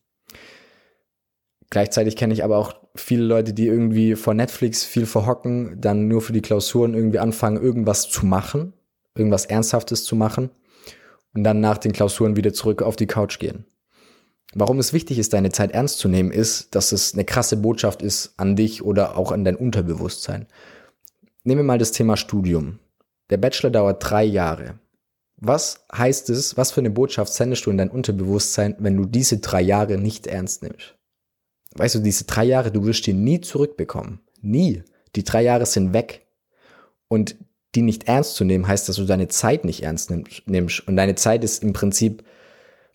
Gleichzeitig 1.69 2.15
kenne 2.15 2.33
ich 2.33 2.43
aber 2.43 2.57
auch 2.57 2.80
viele 2.95 3.23
Leute, 3.23 3.53
die 3.53 3.67
irgendwie 3.67 4.15
vor 4.15 4.33
Netflix 4.33 4.83
viel 4.83 5.05
verhocken, 5.05 5.79
dann 5.79 6.07
nur 6.07 6.21
für 6.21 6.33
die 6.33 6.41
Klausuren 6.41 6.93
irgendwie 6.93 7.19
anfangen, 7.19 7.61
irgendwas 7.61 8.09
zu 8.09 8.25
machen, 8.25 8.73
irgendwas 9.15 9.45
Ernsthaftes 9.45 10.03
zu 10.03 10.15
machen 10.15 10.49
und 11.33 11.43
dann 11.43 11.61
nach 11.61 11.77
den 11.77 11.93
Klausuren 11.93 12.35
wieder 12.35 12.53
zurück 12.53 12.81
auf 12.81 12.95
die 12.95 13.07
Couch 13.07 13.39
gehen. 13.39 13.65
Warum 14.53 14.79
es 14.79 14.91
wichtig 14.91 15.17
ist, 15.17 15.31
deine 15.33 15.51
Zeit 15.51 15.71
ernst 15.71 15.99
zu 15.99 16.09
nehmen, 16.09 16.31
ist, 16.31 16.75
dass 16.75 16.91
es 16.91 17.13
eine 17.13 17.23
krasse 17.23 17.55
Botschaft 17.55 18.01
ist 18.01 18.33
an 18.35 18.57
dich 18.57 18.83
oder 18.83 19.17
auch 19.17 19.31
an 19.31 19.45
dein 19.45 19.55
Unterbewusstsein. 19.55 20.47
Nehmen 21.43 21.61
wir 21.61 21.65
mal 21.65 21.77
das 21.77 21.93
Thema 21.93 22.17
Studium. 22.17 22.79
Der 23.29 23.37
Bachelor 23.37 23.69
dauert 23.69 24.09
drei 24.09 24.25
Jahre. 24.25 24.79
Was 25.37 25.85
heißt 25.95 26.29
es, 26.29 26.57
was 26.57 26.71
für 26.71 26.81
eine 26.81 26.91
Botschaft 26.91 27.33
sendest 27.33 27.65
du 27.65 27.71
in 27.71 27.77
dein 27.77 27.89
Unterbewusstsein, 27.89 28.75
wenn 28.79 28.97
du 28.97 29.05
diese 29.05 29.39
drei 29.39 29.61
Jahre 29.61 29.97
nicht 29.97 30.27
ernst 30.27 30.63
nimmst? 30.63 30.95
Weißt 31.75 31.95
du, 31.95 31.99
diese 31.99 32.25
drei 32.25 32.43
Jahre, 32.43 32.71
du 32.71 32.85
wirst 32.85 33.05
die 33.07 33.13
nie 33.13 33.41
zurückbekommen. 33.41 34.19
Nie. 34.41 34.83
Die 35.15 35.23
drei 35.23 35.41
Jahre 35.41 35.65
sind 35.65 35.93
weg. 35.93 36.27
Und 37.07 37.35
die 37.75 37.81
nicht 37.81 38.07
ernst 38.07 38.35
zu 38.35 38.43
nehmen, 38.43 38.67
heißt, 38.67 38.89
dass 38.89 38.97
du 38.97 39.05
deine 39.05 39.29
Zeit 39.29 39.63
nicht 39.63 39.83
ernst 39.83 40.11
nimmst. 40.45 40.87
Und 40.87 40.95
deine 40.95 41.15
Zeit 41.15 41.43
ist 41.43 41.63
im 41.63 41.73
Prinzip 41.73 42.23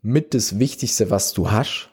mit 0.02 0.34
das 0.34 0.58
Wichtigste, 0.58 1.10
was 1.10 1.32
du 1.32 1.50
hast. 1.50 1.90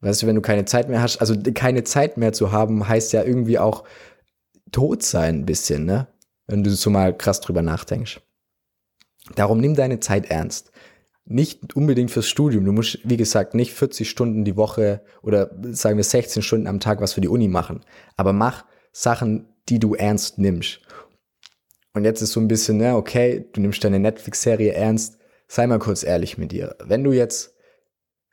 Weißt 0.00 0.22
du, 0.22 0.26
wenn 0.26 0.34
du 0.34 0.42
keine 0.42 0.66
Zeit 0.66 0.88
mehr 0.88 1.00
hast, 1.00 1.18
also 1.18 1.34
keine 1.54 1.84
Zeit 1.84 2.18
mehr 2.18 2.32
zu 2.32 2.52
haben, 2.52 2.86
heißt 2.86 3.12
ja 3.12 3.24
irgendwie 3.24 3.58
auch 3.58 3.84
tot 4.72 5.02
sein 5.02 5.40
ein 5.40 5.46
bisschen, 5.46 5.86
ne? 5.86 6.06
Wenn 6.46 6.62
du 6.62 6.70
so 6.70 6.90
mal 6.90 7.16
krass 7.16 7.40
drüber 7.40 7.62
nachdenkst. 7.62 8.20
Darum 9.34 9.58
nimm 9.58 9.74
deine 9.74 9.98
Zeit 9.98 10.26
ernst. 10.26 10.70
Nicht 11.28 11.74
unbedingt 11.74 12.12
fürs 12.12 12.28
Studium. 12.28 12.64
Du 12.64 12.72
musst, 12.72 13.00
wie 13.02 13.16
gesagt, 13.16 13.54
nicht 13.54 13.72
40 13.72 14.08
Stunden 14.08 14.44
die 14.44 14.56
Woche 14.56 15.02
oder 15.22 15.50
sagen 15.72 15.96
wir 15.96 16.04
16 16.04 16.42
Stunden 16.42 16.68
am 16.68 16.78
Tag 16.78 17.00
was 17.00 17.14
für 17.14 17.20
die 17.20 17.28
Uni 17.28 17.48
machen. 17.48 17.80
Aber 18.16 18.32
mach 18.32 18.64
Sachen, 18.92 19.48
die 19.68 19.80
du 19.80 19.94
ernst 19.94 20.38
nimmst. 20.38 20.80
Und 21.94 22.04
jetzt 22.04 22.22
ist 22.22 22.32
so 22.32 22.40
ein 22.40 22.46
bisschen, 22.46 22.76
ne, 22.76 22.94
okay, 22.94 23.44
du 23.52 23.60
nimmst 23.60 23.82
deine 23.82 23.98
Netflix-Serie 23.98 24.72
ernst. 24.72 25.18
Sei 25.48 25.66
mal 25.66 25.80
kurz 25.80 26.04
ehrlich 26.04 26.38
mit 26.38 26.52
dir. 26.52 26.76
Wenn 26.84 27.02
du 27.02 27.12
jetzt, 27.12 27.54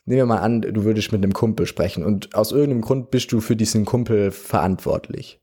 nehmen 0.06 0.20
wir 0.20 0.26
mal 0.28 0.42
an, 0.42 0.62
du 0.62 0.84
würdest 0.84 1.12
mit 1.12 1.24
einem 1.24 1.34
Kumpel 1.34 1.66
sprechen 1.66 2.06
und 2.06 2.36
aus 2.36 2.52
irgendeinem 2.52 2.82
Grund 2.82 3.10
bist 3.10 3.32
du 3.32 3.42
für 3.42 3.56
diesen 3.56 3.86
Kumpel 3.86 4.32
verantwortlich. 4.32 5.42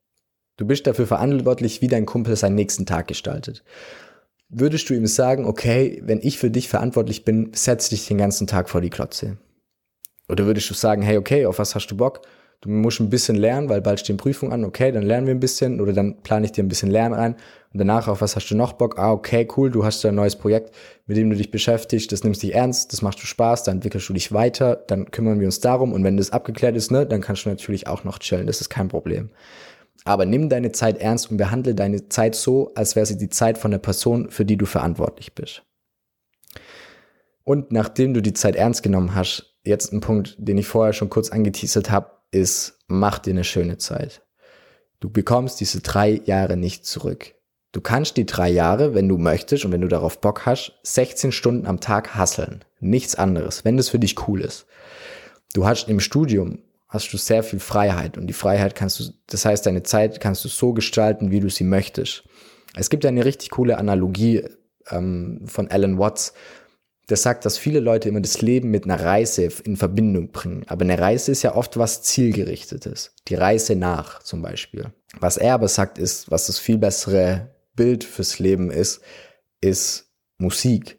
Du 0.56 0.66
bist 0.66 0.86
dafür 0.86 1.06
verantwortlich, 1.06 1.82
wie 1.82 1.88
dein 1.88 2.06
Kumpel 2.06 2.36
seinen 2.36 2.54
nächsten 2.54 2.86
Tag 2.86 3.08
gestaltet 3.08 3.64
würdest 4.50 4.90
du 4.90 4.94
ihm 4.94 5.06
sagen, 5.06 5.46
okay, 5.46 6.02
wenn 6.04 6.20
ich 6.22 6.38
für 6.38 6.50
dich 6.50 6.68
verantwortlich 6.68 7.24
bin, 7.24 7.50
setz 7.54 7.88
dich 7.88 8.06
den 8.06 8.18
ganzen 8.18 8.46
Tag 8.46 8.68
vor 8.68 8.80
die 8.80 8.90
Klotze? 8.90 9.38
Oder 10.28 10.46
würdest 10.46 10.68
du 10.70 10.74
sagen, 10.74 11.02
hey, 11.02 11.16
okay, 11.16 11.46
auf 11.46 11.58
was 11.58 11.74
hast 11.74 11.88
du 11.88 11.96
Bock? 11.96 12.22
Du 12.60 12.68
musst 12.68 13.00
ein 13.00 13.08
bisschen 13.08 13.36
lernen, 13.36 13.70
weil 13.70 13.80
bald 13.80 14.00
stehen 14.00 14.18
Prüfungen 14.18 14.52
an, 14.52 14.64
okay, 14.64 14.92
dann 14.92 15.02
lernen 15.02 15.26
wir 15.26 15.34
ein 15.34 15.40
bisschen 15.40 15.80
oder 15.80 15.94
dann 15.94 16.20
plane 16.22 16.44
ich 16.44 16.52
dir 16.52 16.62
ein 16.62 16.68
bisschen 16.68 16.90
Lernen 16.90 17.14
ein 17.14 17.34
und 17.72 17.78
danach 17.78 18.06
auf 18.06 18.20
was 18.20 18.36
hast 18.36 18.50
du 18.50 18.54
noch 18.54 18.74
Bock? 18.74 18.98
Ah, 18.98 19.12
okay, 19.12 19.48
cool, 19.56 19.70
du 19.70 19.82
hast 19.82 20.04
da 20.04 20.10
ein 20.10 20.14
neues 20.14 20.36
Projekt, 20.36 20.74
mit 21.06 21.16
dem 21.16 21.30
du 21.30 21.36
dich 21.36 21.50
beschäftigst, 21.50 22.12
das 22.12 22.22
nimmst 22.22 22.42
dich 22.42 22.54
ernst, 22.54 22.92
das 22.92 23.00
machst 23.00 23.22
du 23.22 23.26
Spaß, 23.26 23.64
dann 23.64 23.76
entwickelst 23.76 24.10
du 24.10 24.12
dich 24.12 24.32
weiter, 24.32 24.76
dann 24.88 25.10
kümmern 25.10 25.40
wir 25.40 25.46
uns 25.46 25.60
darum 25.60 25.94
und 25.94 26.04
wenn 26.04 26.18
das 26.18 26.32
abgeklärt 26.32 26.76
ist, 26.76 26.90
ne, 26.90 27.06
dann 27.06 27.22
kannst 27.22 27.46
du 27.46 27.48
natürlich 27.48 27.86
auch 27.86 28.04
noch 28.04 28.18
chillen, 28.18 28.46
das 28.46 28.60
ist 28.60 28.68
kein 28.68 28.88
Problem. 28.88 29.30
Aber 30.04 30.24
nimm 30.24 30.48
deine 30.48 30.72
Zeit 30.72 30.98
ernst 30.98 31.30
und 31.30 31.36
behandle 31.36 31.74
deine 31.74 32.08
Zeit 32.08 32.34
so, 32.34 32.72
als 32.74 32.96
wäre 32.96 33.06
sie 33.06 33.18
die 33.18 33.28
Zeit 33.28 33.58
von 33.58 33.70
der 33.70 33.78
Person, 33.78 34.30
für 34.30 34.44
die 34.44 34.56
du 34.56 34.66
verantwortlich 34.66 35.34
bist. 35.34 35.62
Und 37.44 37.72
nachdem 37.72 38.14
du 38.14 38.22
die 38.22 38.32
Zeit 38.32 38.56
ernst 38.56 38.82
genommen 38.82 39.14
hast, 39.14 39.56
jetzt 39.64 39.92
ein 39.92 40.00
Punkt, 40.00 40.36
den 40.38 40.58
ich 40.58 40.66
vorher 40.66 40.92
schon 40.92 41.10
kurz 41.10 41.30
angeteasert 41.30 41.90
habe, 41.90 42.10
ist, 42.30 42.78
mach 42.86 43.18
dir 43.18 43.30
eine 43.30 43.44
schöne 43.44 43.78
Zeit. 43.78 44.22
Du 45.00 45.10
bekommst 45.10 45.60
diese 45.60 45.80
drei 45.80 46.20
Jahre 46.24 46.56
nicht 46.56 46.86
zurück. 46.86 47.34
Du 47.72 47.80
kannst 47.80 48.16
die 48.16 48.26
drei 48.26 48.50
Jahre, 48.50 48.94
wenn 48.94 49.08
du 49.08 49.16
möchtest 49.16 49.64
und 49.64 49.72
wenn 49.72 49.80
du 49.80 49.88
darauf 49.88 50.20
Bock 50.20 50.44
hast, 50.44 50.72
16 50.82 51.32
Stunden 51.32 51.66
am 51.66 51.80
Tag 51.80 52.14
hasseln. 52.14 52.64
Nichts 52.80 53.14
anderes, 53.14 53.64
wenn 53.64 53.76
das 53.76 53.88
für 53.88 53.98
dich 53.98 54.28
cool 54.28 54.40
ist. 54.40 54.66
Du 55.54 55.66
hast 55.66 55.88
im 55.88 56.00
Studium 56.00 56.58
hast 56.90 57.12
du 57.12 57.16
sehr 57.16 57.42
viel 57.42 57.60
Freiheit 57.60 58.18
und 58.18 58.26
die 58.26 58.34
Freiheit 58.34 58.74
kannst 58.74 59.00
du, 59.00 59.04
das 59.28 59.44
heißt, 59.44 59.64
deine 59.64 59.84
Zeit 59.84 60.20
kannst 60.20 60.44
du 60.44 60.48
so 60.48 60.74
gestalten, 60.74 61.30
wie 61.30 61.40
du 61.40 61.48
sie 61.48 61.64
möchtest. 61.64 62.24
Es 62.74 62.90
gibt 62.90 63.06
eine 63.06 63.24
richtig 63.24 63.50
coole 63.50 63.78
Analogie 63.78 64.44
ähm, 64.90 65.40
von 65.46 65.68
Alan 65.68 65.98
Watts, 65.98 66.34
der 67.08 67.16
sagt, 67.16 67.44
dass 67.44 67.58
viele 67.58 67.80
Leute 67.80 68.08
immer 68.08 68.20
das 68.20 68.42
Leben 68.42 68.70
mit 68.70 68.84
einer 68.84 69.00
Reise 69.00 69.48
in 69.64 69.76
Verbindung 69.76 70.30
bringen. 70.30 70.64
Aber 70.68 70.82
eine 70.82 70.98
Reise 70.98 71.32
ist 71.32 71.42
ja 71.42 71.54
oft 71.54 71.76
was 71.76 72.02
zielgerichtetes. 72.02 73.14
Die 73.28 73.34
Reise 73.34 73.74
nach 73.74 74.22
zum 74.22 74.42
Beispiel. 74.42 74.92
Was 75.18 75.36
er 75.36 75.54
aber 75.54 75.68
sagt 75.68 75.98
ist, 75.98 76.30
was 76.30 76.46
das 76.46 76.58
viel 76.58 76.78
bessere 76.78 77.54
Bild 77.74 78.04
fürs 78.04 78.38
Leben 78.38 78.70
ist, 78.70 79.00
ist 79.60 80.12
Musik. 80.38 80.98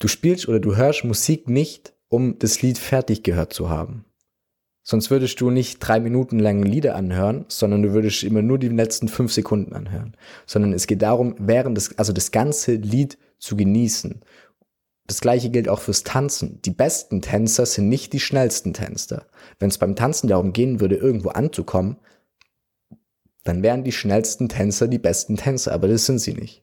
Du 0.00 0.08
spielst 0.08 0.48
oder 0.48 0.58
du 0.58 0.74
hörst 0.74 1.04
Musik 1.04 1.48
nicht, 1.48 1.94
um 2.08 2.38
das 2.38 2.60
Lied 2.60 2.78
fertig 2.78 3.22
gehört 3.22 3.52
zu 3.52 3.70
haben. 3.70 4.04
Sonst 4.84 5.10
würdest 5.10 5.40
du 5.40 5.50
nicht 5.50 5.78
drei 5.78 6.00
Minuten 6.00 6.40
lang 6.40 6.62
Lieder 6.62 6.96
anhören, 6.96 7.44
sondern 7.48 7.82
du 7.82 7.92
würdest 7.92 8.24
immer 8.24 8.42
nur 8.42 8.58
die 8.58 8.68
letzten 8.68 9.08
fünf 9.08 9.32
Sekunden 9.32 9.74
anhören. 9.74 10.16
Sondern 10.44 10.72
es 10.72 10.86
geht 10.86 11.02
darum, 11.02 11.36
während 11.38 11.76
des, 11.76 11.96
also 11.98 12.12
das 12.12 12.32
ganze 12.32 12.74
Lied 12.74 13.16
zu 13.38 13.56
genießen. 13.56 14.22
Das 15.06 15.20
gleiche 15.20 15.50
gilt 15.50 15.68
auch 15.68 15.80
fürs 15.80 16.02
Tanzen. 16.02 16.60
Die 16.62 16.70
besten 16.70 17.22
Tänzer 17.22 17.66
sind 17.66 17.88
nicht 17.88 18.12
die 18.12 18.20
schnellsten 18.20 18.72
Tänzer. 18.72 19.26
Wenn 19.58 19.68
es 19.68 19.78
beim 19.78 19.94
Tanzen 19.94 20.28
darum 20.28 20.52
gehen 20.52 20.80
würde, 20.80 20.96
irgendwo 20.96 21.30
anzukommen, 21.30 21.96
dann 23.44 23.62
wären 23.62 23.84
die 23.84 23.92
schnellsten 23.92 24.48
Tänzer 24.48 24.88
die 24.88 24.98
besten 24.98 25.36
Tänzer, 25.36 25.72
aber 25.72 25.88
das 25.88 26.06
sind 26.06 26.18
sie 26.18 26.34
nicht. 26.34 26.62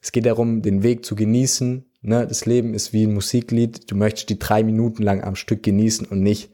Es 0.00 0.12
geht 0.12 0.26
darum, 0.26 0.62
den 0.62 0.82
Weg 0.82 1.04
zu 1.04 1.16
genießen. 1.16 1.84
Ne? 2.02 2.26
Das 2.26 2.46
Leben 2.46 2.74
ist 2.74 2.92
wie 2.92 3.06
ein 3.06 3.14
Musiklied. 3.14 3.90
Du 3.90 3.96
möchtest 3.96 4.28
die 4.28 4.38
drei 4.38 4.62
Minuten 4.62 5.02
lang 5.02 5.22
am 5.22 5.34
Stück 5.34 5.62
genießen 5.62 6.06
und 6.06 6.20
nicht 6.20 6.50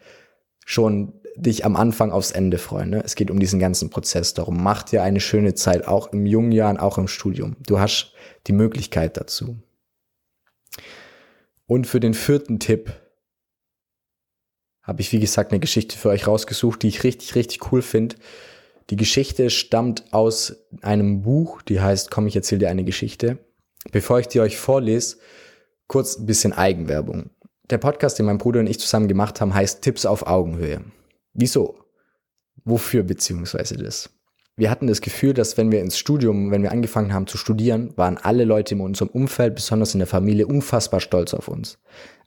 schon 0.70 1.12
dich 1.34 1.64
am 1.64 1.74
Anfang 1.74 2.12
aufs 2.12 2.30
Ende 2.30 2.56
freuen. 2.56 2.90
Ne? 2.90 3.02
Es 3.04 3.16
geht 3.16 3.32
um 3.32 3.40
diesen 3.40 3.58
ganzen 3.58 3.90
Prozess. 3.90 4.34
Darum 4.34 4.62
mach 4.62 4.84
dir 4.84 5.02
eine 5.02 5.18
schöne 5.18 5.54
Zeit, 5.54 5.88
auch 5.88 6.12
im 6.12 6.26
jungen 6.26 6.52
Jahren, 6.52 6.76
auch 6.76 6.96
im 6.96 7.08
Studium. 7.08 7.56
Du 7.66 7.80
hast 7.80 8.12
die 8.46 8.52
Möglichkeit 8.52 9.16
dazu. 9.16 9.58
Und 11.66 11.88
für 11.88 11.98
den 11.98 12.14
vierten 12.14 12.60
Tipp 12.60 12.92
habe 14.82 15.00
ich, 15.00 15.10
wie 15.10 15.18
gesagt, 15.18 15.50
eine 15.50 15.58
Geschichte 15.58 15.98
für 15.98 16.10
euch 16.10 16.28
rausgesucht, 16.28 16.84
die 16.84 16.88
ich 16.88 17.02
richtig, 17.02 17.34
richtig 17.34 17.72
cool 17.72 17.82
finde. 17.82 18.14
Die 18.90 18.96
Geschichte 18.96 19.50
stammt 19.50 20.12
aus 20.12 20.68
einem 20.82 21.22
Buch, 21.22 21.62
die 21.62 21.80
heißt 21.80 22.12
Komm, 22.12 22.28
ich 22.28 22.36
erzähle 22.36 22.60
dir 22.60 22.70
eine 22.70 22.84
Geschichte. 22.84 23.38
Bevor 23.90 24.20
ich 24.20 24.28
die 24.28 24.40
euch 24.40 24.56
vorlese, 24.56 25.16
kurz 25.88 26.16
ein 26.16 26.26
bisschen 26.26 26.52
Eigenwerbung. 26.52 27.30
Der 27.70 27.78
Podcast, 27.78 28.18
den 28.18 28.26
mein 28.26 28.38
Bruder 28.38 28.60
und 28.60 28.66
ich 28.66 28.80
zusammen 28.80 29.06
gemacht 29.06 29.40
haben, 29.40 29.54
heißt 29.54 29.82
Tipps 29.82 30.04
auf 30.04 30.26
Augenhöhe. 30.26 30.80
Wieso? 31.34 31.76
Wofür 32.64 33.04
beziehungsweise 33.04 33.76
das? 33.76 34.10
Wir 34.56 34.70
hatten 34.70 34.88
das 34.88 35.00
Gefühl, 35.00 35.34
dass 35.34 35.56
wenn 35.56 35.70
wir 35.70 35.80
ins 35.80 35.96
Studium, 35.96 36.50
wenn 36.50 36.62
wir 36.62 36.72
angefangen 36.72 37.14
haben 37.14 37.28
zu 37.28 37.38
studieren, 37.38 37.92
waren 37.96 38.18
alle 38.18 38.44
Leute 38.44 38.74
in 38.74 38.80
unserem 38.80 39.08
Umfeld, 39.08 39.54
besonders 39.54 39.94
in 39.94 40.00
der 40.00 40.08
Familie, 40.08 40.48
unfassbar 40.48 41.00
stolz 41.00 41.32
auf 41.32 41.46
uns. 41.46 41.78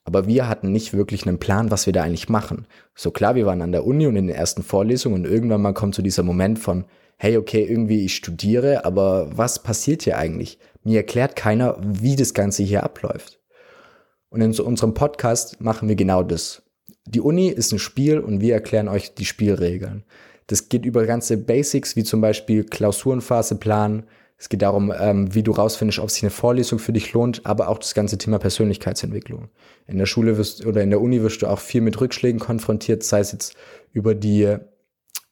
Aber 0.06 0.28
wir 0.28 0.48
hatten 0.48 0.72
nicht 0.72 0.94
wirklich 0.94 1.28
einen 1.28 1.40
Plan, 1.40 1.72
was 1.72 1.86
wir 1.86 1.94
da 1.94 2.04
eigentlich 2.04 2.30
machen. 2.30 2.66
So 2.96 3.12
klar, 3.12 3.36
wir 3.36 3.46
waren 3.46 3.62
an 3.62 3.74
der 3.74 3.86
Uni 3.86 4.08
und 4.08 4.16
in 4.16 4.28
den 4.28 4.36
ersten 4.36 4.64
Vorlesungen 4.64 5.26
und 5.26 5.32
irgendwann 5.32 5.62
mal 5.62 5.74
kommt 5.74 5.94
so 5.94 6.02
dieser 6.02 6.24
Moment 6.24 6.58
von, 6.58 6.86
hey, 7.18 7.38
okay, 7.38 7.64
irgendwie 7.64 8.06
ich 8.06 8.16
studiere, 8.16 8.86
aber 8.86 9.38
was 9.38 9.62
passiert 9.62 10.04
hier 10.04 10.18
eigentlich? 10.18 10.58
Mir 10.84 10.98
erklärt 10.98 11.36
keiner, 11.36 11.78
wie 11.82 12.16
das 12.16 12.34
Ganze 12.34 12.64
hier 12.64 12.84
abläuft. 12.84 13.43
Und 14.34 14.42
in 14.42 14.60
unserem 14.60 14.96
Podcast 14.96 15.62
machen 15.62 15.88
wir 15.88 15.96
genau 15.96 16.24
das. 16.24 16.64
Die 17.06 17.22
Uni 17.22 17.50
ist 17.50 17.72
ein 17.72 17.78
Spiel 17.78 18.18
und 18.18 18.42
wir 18.42 18.56
erklären 18.56 18.88
euch 18.88 19.14
die 19.14 19.26
Spielregeln. 19.26 20.06
Das 20.48 20.70
geht 20.70 20.88
über 20.88 21.06
ganze 21.06 21.38
Basics, 21.38 21.96
wie 21.96 22.04
zum 22.04 22.20
Beispiel 22.20 22.64
Klausurenphase 22.64 23.58
planen. 23.58 24.08
Es 24.36 24.50
geht 24.50 24.64
darum, 24.64 24.92
ähm, 25.00 25.36
wie 25.36 25.44
du 25.44 25.52
rausfindest, 25.52 26.00
ob 26.00 26.10
sich 26.10 26.24
eine 26.24 26.32
Vorlesung 26.32 26.80
für 26.80 26.94
dich 26.94 27.14
lohnt, 27.14 27.46
aber 27.46 27.70
auch 27.70 27.78
das 27.78 27.94
ganze 27.94 28.18
Thema 28.18 28.40
Persönlichkeitsentwicklung. 28.40 29.50
In 29.86 30.00
der 30.00 30.08
Schule 30.08 30.36
wirst 30.36 30.66
oder 30.66 30.82
in 30.82 30.90
der 30.90 31.00
Uni 31.00 31.22
wirst 31.22 31.44
du 31.44 31.48
auch 31.48 31.60
viel 31.60 31.82
mit 31.82 32.02
Rückschlägen 32.02 32.40
konfrontiert, 32.40 33.04
sei 33.04 33.20
es 33.20 33.34
jetzt 33.34 33.56
über 33.92 34.16
die 34.16 34.58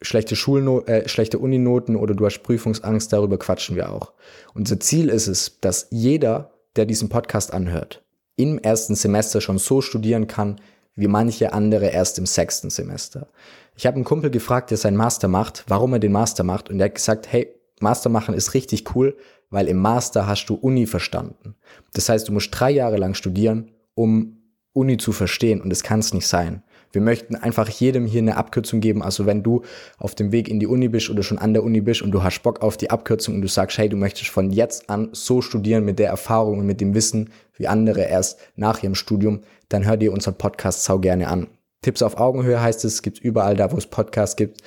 schlechte 0.03 0.35
Schulno 0.35 0.81
äh, 0.81 1.09
schlechte 1.09 1.39
Uninoten 1.39 1.95
oder 1.95 2.13
du 2.13 2.23
hast 2.23 2.43
Prüfungsangst, 2.43 3.11
darüber 3.11 3.39
quatschen 3.39 3.75
wir 3.75 3.91
auch. 3.91 4.13
Unser 4.53 4.79
Ziel 4.79 5.09
ist 5.09 5.25
es, 5.25 5.59
dass 5.59 5.87
jeder, 5.89 6.51
der 6.75 6.85
diesen 6.85 7.09
Podcast 7.09 7.51
anhört, 7.51 8.03
im 8.35 8.57
ersten 8.59 8.95
Semester 8.95 9.41
schon 9.41 9.57
so 9.57 9.81
studieren 9.81 10.27
kann, 10.27 10.59
wie 10.95 11.07
manche 11.07 11.53
andere 11.53 11.87
erst 11.87 12.17
im 12.17 12.25
sechsten 12.25 12.69
Semester. 12.69 13.27
Ich 13.75 13.85
habe 13.85 13.95
einen 13.95 14.03
Kumpel 14.03 14.29
gefragt, 14.29 14.71
der 14.71 14.77
seinen 14.77 14.97
Master 14.97 15.27
macht, 15.27 15.63
warum 15.67 15.93
er 15.93 15.99
den 15.99 16.11
Master 16.11 16.43
macht 16.43 16.69
und 16.69 16.79
er 16.79 16.85
hat 16.85 16.95
gesagt, 16.95 17.31
hey, 17.31 17.53
Master 17.79 18.09
machen 18.09 18.35
ist 18.35 18.53
richtig 18.53 18.95
cool, 18.95 19.17
weil 19.49 19.67
im 19.67 19.77
Master 19.77 20.27
hast 20.27 20.45
du 20.47 20.55
Uni 20.55 20.85
verstanden. 20.85 21.55
Das 21.93 22.09
heißt, 22.09 22.27
du 22.27 22.31
musst 22.31 22.49
drei 22.51 22.71
Jahre 22.71 22.97
lang 22.97 23.13
studieren, 23.13 23.71
um 23.95 24.37
Uni 24.73 24.97
zu 24.97 25.11
verstehen 25.11 25.61
und 25.61 25.69
das 25.69 25.83
kann 25.83 25.99
es 25.99 26.13
nicht 26.13 26.27
sein. 26.27 26.63
Wir 26.91 27.01
möchten 27.01 27.35
einfach 27.35 27.69
jedem 27.69 28.05
hier 28.05 28.21
eine 28.21 28.37
Abkürzung 28.37 28.79
geben. 28.79 29.01
Also 29.01 29.25
wenn 29.25 29.43
du 29.43 29.63
auf 29.97 30.15
dem 30.15 30.31
Weg 30.31 30.47
in 30.47 30.59
die 30.59 30.67
Uni 30.67 30.89
bist 30.89 31.09
oder 31.09 31.23
schon 31.23 31.37
an 31.37 31.53
der 31.53 31.63
Uni 31.63 31.81
bist 31.81 32.01
und 32.01 32.11
du 32.11 32.23
hast 32.23 32.41
Bock 32.41 32.61
auf 32.61 32.77
die 32.77 32.89
Abkürzung 32.89 33.35
und 33.35 33.41
du 33.41 33.47
sagst, 33.47 33.77
hey, 33.77 33.89
du 33.89 33.97
möchtest 33.97 34.29
von 34.29 34.51
jetzt 34.51 34.89
an 34.89 35.09
so 35.11 35.41
studieren 35.41 35.85
mit 35.85 35.99
der 35.99 36.09
Erfahrung 36.09 36.59
und 36.59 36.65
mit 36.65 36.81
dem 36.81 36.93
Wissen 36.93 37.29
wie 37.55 37.67
andere 37.67 38.01
erst 38.01 38.39
nach 38.55 38.81
ihrem 38.83 38.95
Studium, 38.95 39.41
dann 39.69 39.85
hör 39.85 39.97
dir 39.97 40.11
unseren 40.11 40.35
Podcast 40.35 40.83
sau 40.83 40.99
gerne 40.99 41.27
an. 41.27 41.47
Tipps 41.81 42.01
auf 42.01 42.17
Augenhöhe 42.17 42.61
heißt 42.61 42.85
es, 42.85 43.01
gibt's 43.01 43.19
überall 43.19 43.55
da, 43.55 43.71
wo 43.71 43.77
es 43.77 43.87
Podcasts 43.87 44.35
gibt. 44.35 44.61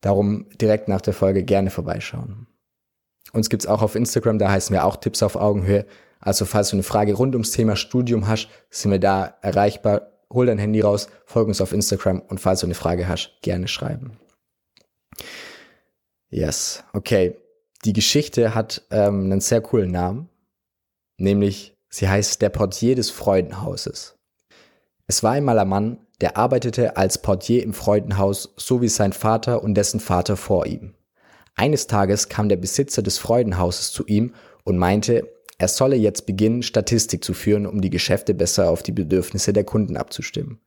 Darum 0.00 0.46
direkt 0.60 0.88
nach 0.88 1.00
der 1.00 1.14
Folge 1.14 1.44
gerne 1.44 1.70
vorbeischauen. 1.70 2.46
Uns 3.32 3.48
gibt's 3.48 3.66
auch 3.66 3.82
auf 3.82 3.94
Instagram, 3.94 4.38
da 4.38 4.50
heißen 4.50 4.74
wir 4.74 4.84
auch 4.84 4.96
Tipps 4.96 5.22
auf 5.22 5.36
Augenhöhe. 5.36 5.86
Also 6.20 6.44
falls 6.44 6.70
du 6.70 6.76
eine 6.76 6.82
Frage 6.82 7.14
rund 7.14 7.34
ums 7.34 7.50
Thema 7.50 7.76
Studium 7.76 8.28
hast, 8.28 8.48
sind 8.70 8.90
wir 8.90 9.00
da 9.00 9.34
erreichbar. 9.42 10.11
Hol 10.32 10.46
dein 10.46 10.58
Handy 10.58 10.80
raus, 10.80 11.08
folge 11.26 11.48
uns 11.48 11.60
auf 11.60 11.72
Instagram 11.72 12.20
und 12.20 12.40
falls 12.40 12.60
du 12.60 12.66
eine 12.66 12.74
Frage 12.74 13.08
hast, 13.08 13.32
gerne 13.42 13.68
schreiben. 13.68 14.18
Yes, 16.30 16.82
okay. 16.92 17.36
Die 17.84 17.92
Geschichte 17.92 18.54
hat 18.54 18.86
ähm, 18.90 19.24
einen 19.24 19.40
sehr 19.40 19.60
coolen 19.60 19.90
Namen, 19.90 20.28
nämlich 21.18 21.76
sie 21.88 22.08
heißt 22.08 22.40
Der 22.40 22.48
Portier 22.48 22.94
des 22.94 23.10
Freudenhauses. 23.10 24.16
Es 25.06 25.22
war 25.22 25.32
einmal 25.32 25.58
ein 25.58 25.68
Mann, 25.68 26.06
der 26.20 26.36
arbeitete 26.36 26.96
als 26.96 27.20
Portier 27.20 27.62
im 27.62 27.74
Freudenhaus, 27.74 28.54
so 28.56 28.80
wie 28.80 28.88
sein 28.88 29.12
Vater 29.12 29.62
und 29.62 29.74
dessen 29.74 30.00
Vater 30.00 30.36
vor 30.36 30.66
ihm. 30.66 30.94
Eines 31.54 31.86
Tages 31.86 32.28
kam 32.28 32.48
der 32.48 32.56
Besitzer 32.56 33.02
des 33.02 33.18
Freudenhauses 33.18 33.92
zu 33.92 34.06
ihm 34.06 34.32
und 34.64 34.78
meinte, 34.78 35.28
er 35.62 35.68
solle 35.68 35.94
jetzt 35.94 36.26
beginnen, 36.26 36.64
Statistik 36.64 37.22
zu 37.22 37.34
führen, 37.34 37.68
um 37.68 37.80
die 37.80 37.88
Geschäfte 37.88 38.34
besser 38.34 38.68
auf 38.68 38.82
die 38.82 38.90
Bedürfnisse 38.90 39.52
der 39.52 39.62
Kunden 39.62 39.96
abzustimmen. 39.96 40.58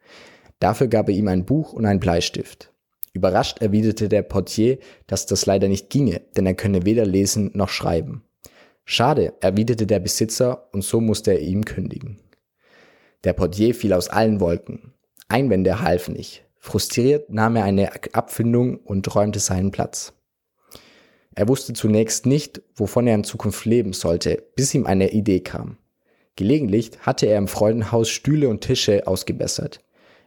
Dafür 0.59 0.87
gab 0.87 1.09
er 1.09 1.15
ihm 1.15 1.27
ein 1.27 1.43
Buch 1.43 1.73
und 1.73 1.85
einen 1.85 1.99
Bleistift. 1.99 2.71
Überrascht 3.11 3.61
erwiderte 3.61 4.07
der 4.07 4.21
Portier, 4.21 4.77
dass 5.05 5.25
das 5.25 5.45
leider 5.45 5.67
nicht 5.67 5.89
ginge, 5.89 6.21
denn 6.37 6.45
er 6.45 6.53
könne 6.53 6.85
weder 6.85 7.05
lesen 7.05 7.51
noch 7.55 7.67
schreiben. 7.67 8.23
Schade, 8.85 9.33
erwiderte 9.41 9.85
der 9.85 9.99
Besitzer, 9.99 10.69
und 10.71 10.81
so 10.85 11.01
musste 11.01 11.31
er 11.31 11.41
ihm 11.41 11.65
kündigen. 11.65 12.21
Der 13.25 13.33
Portier 13.33 13.75
fiel 13.75 13.91
aus 13.91 14.07
allen 14.07 14.39
Wolken. 14.39 14.93
Einwände 15.27 15.81
halfen 15.81 16.13
nicht. 16.13 16.45
Frustriert 16.57 17.29
nahm 17.29 17.57
er 17.57 17.65
eine 17.65 17.91
Abfindung 18.13 18.77
und 18.77 19.13
räumte 19.13 19.39
seinen 19.39 19.71
Platz. 19.71 20.13
Er 21.35 21.49
wusste 21.49 21.73
zunächst 21.73 22.25
nicht, 22.25 22.61
wovon 22.75 23.07
er 23.07 23.15
in 23.15 23.25
Zukunft 23.25 23.65
leben 23.65 23.91
sollte, 23.91 24.41
bis 24.55 24.73
ihm 24.73 24.85
eine 24.85 25.11
Idee 25.11 25.41
kam. 25.41 25.77
Gelegentlich 26.37 26.91
hatte 27.01 27.27
er 27.27 27.37
im 27.37 27.47
Freudenhaus 27.47 28.09
Stühle 28.09 28.49
und 28.49 28.61
Tische 28.61 29.05
ausgebessert. 29.05 29.79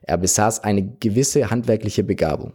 Er 0.02 0.18
besaß 0.18 0.64
eine 0.64 0.86
gewisse 1.00 1.50
handwerkliche 1.50 2.04
Begabung. 2.04 2.52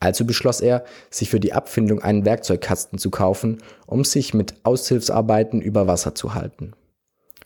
Also 0.00 0.24
beschloss 0.24 0.60
er, 0.60 0.84
sich 1.10 1.30
für 1.30 1.40
die 1.40 1.52
Abfindung 1.52 2.02
einen 2.02 2.24
Werkzeugkasten 2.24 2.98
zu 2.98 3.10
kaufen, 3.10 3.62
um 3.86 4.04
sich 4.04 4.34
mit 4.34 4.54
Aushilfsarbeiten 4.62 5.62
über 5.62 5.86
Wasser 5.86 6.14
zu 6.14 6.34
halten. 6.34 6.72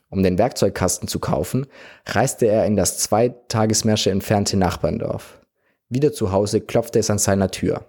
Um 0.09 0.23
den 0.23 0.37
Werkzeugkasten 0.37 1.07
zu 1.07 1.19
kaufen, 1.19 1.67
reiste 2.05 2.47
er 2.47 2.65
in 2.65 2.75
das 2.75 2.97
zwei 2.97 3.29
Tagesmärsche 3.47 4.09
entfernte 4.09 4.57
Nachbarndorf. 4.57 5.39
Wieder 5.87 6.11
zu 6.11 6.31
Hause 6.31 6.61
klopfte 6.61 6.99
es 6.99 7.09
an 7.09 7.19
seiner 7.19 7.51
Tür. 7.51 7.85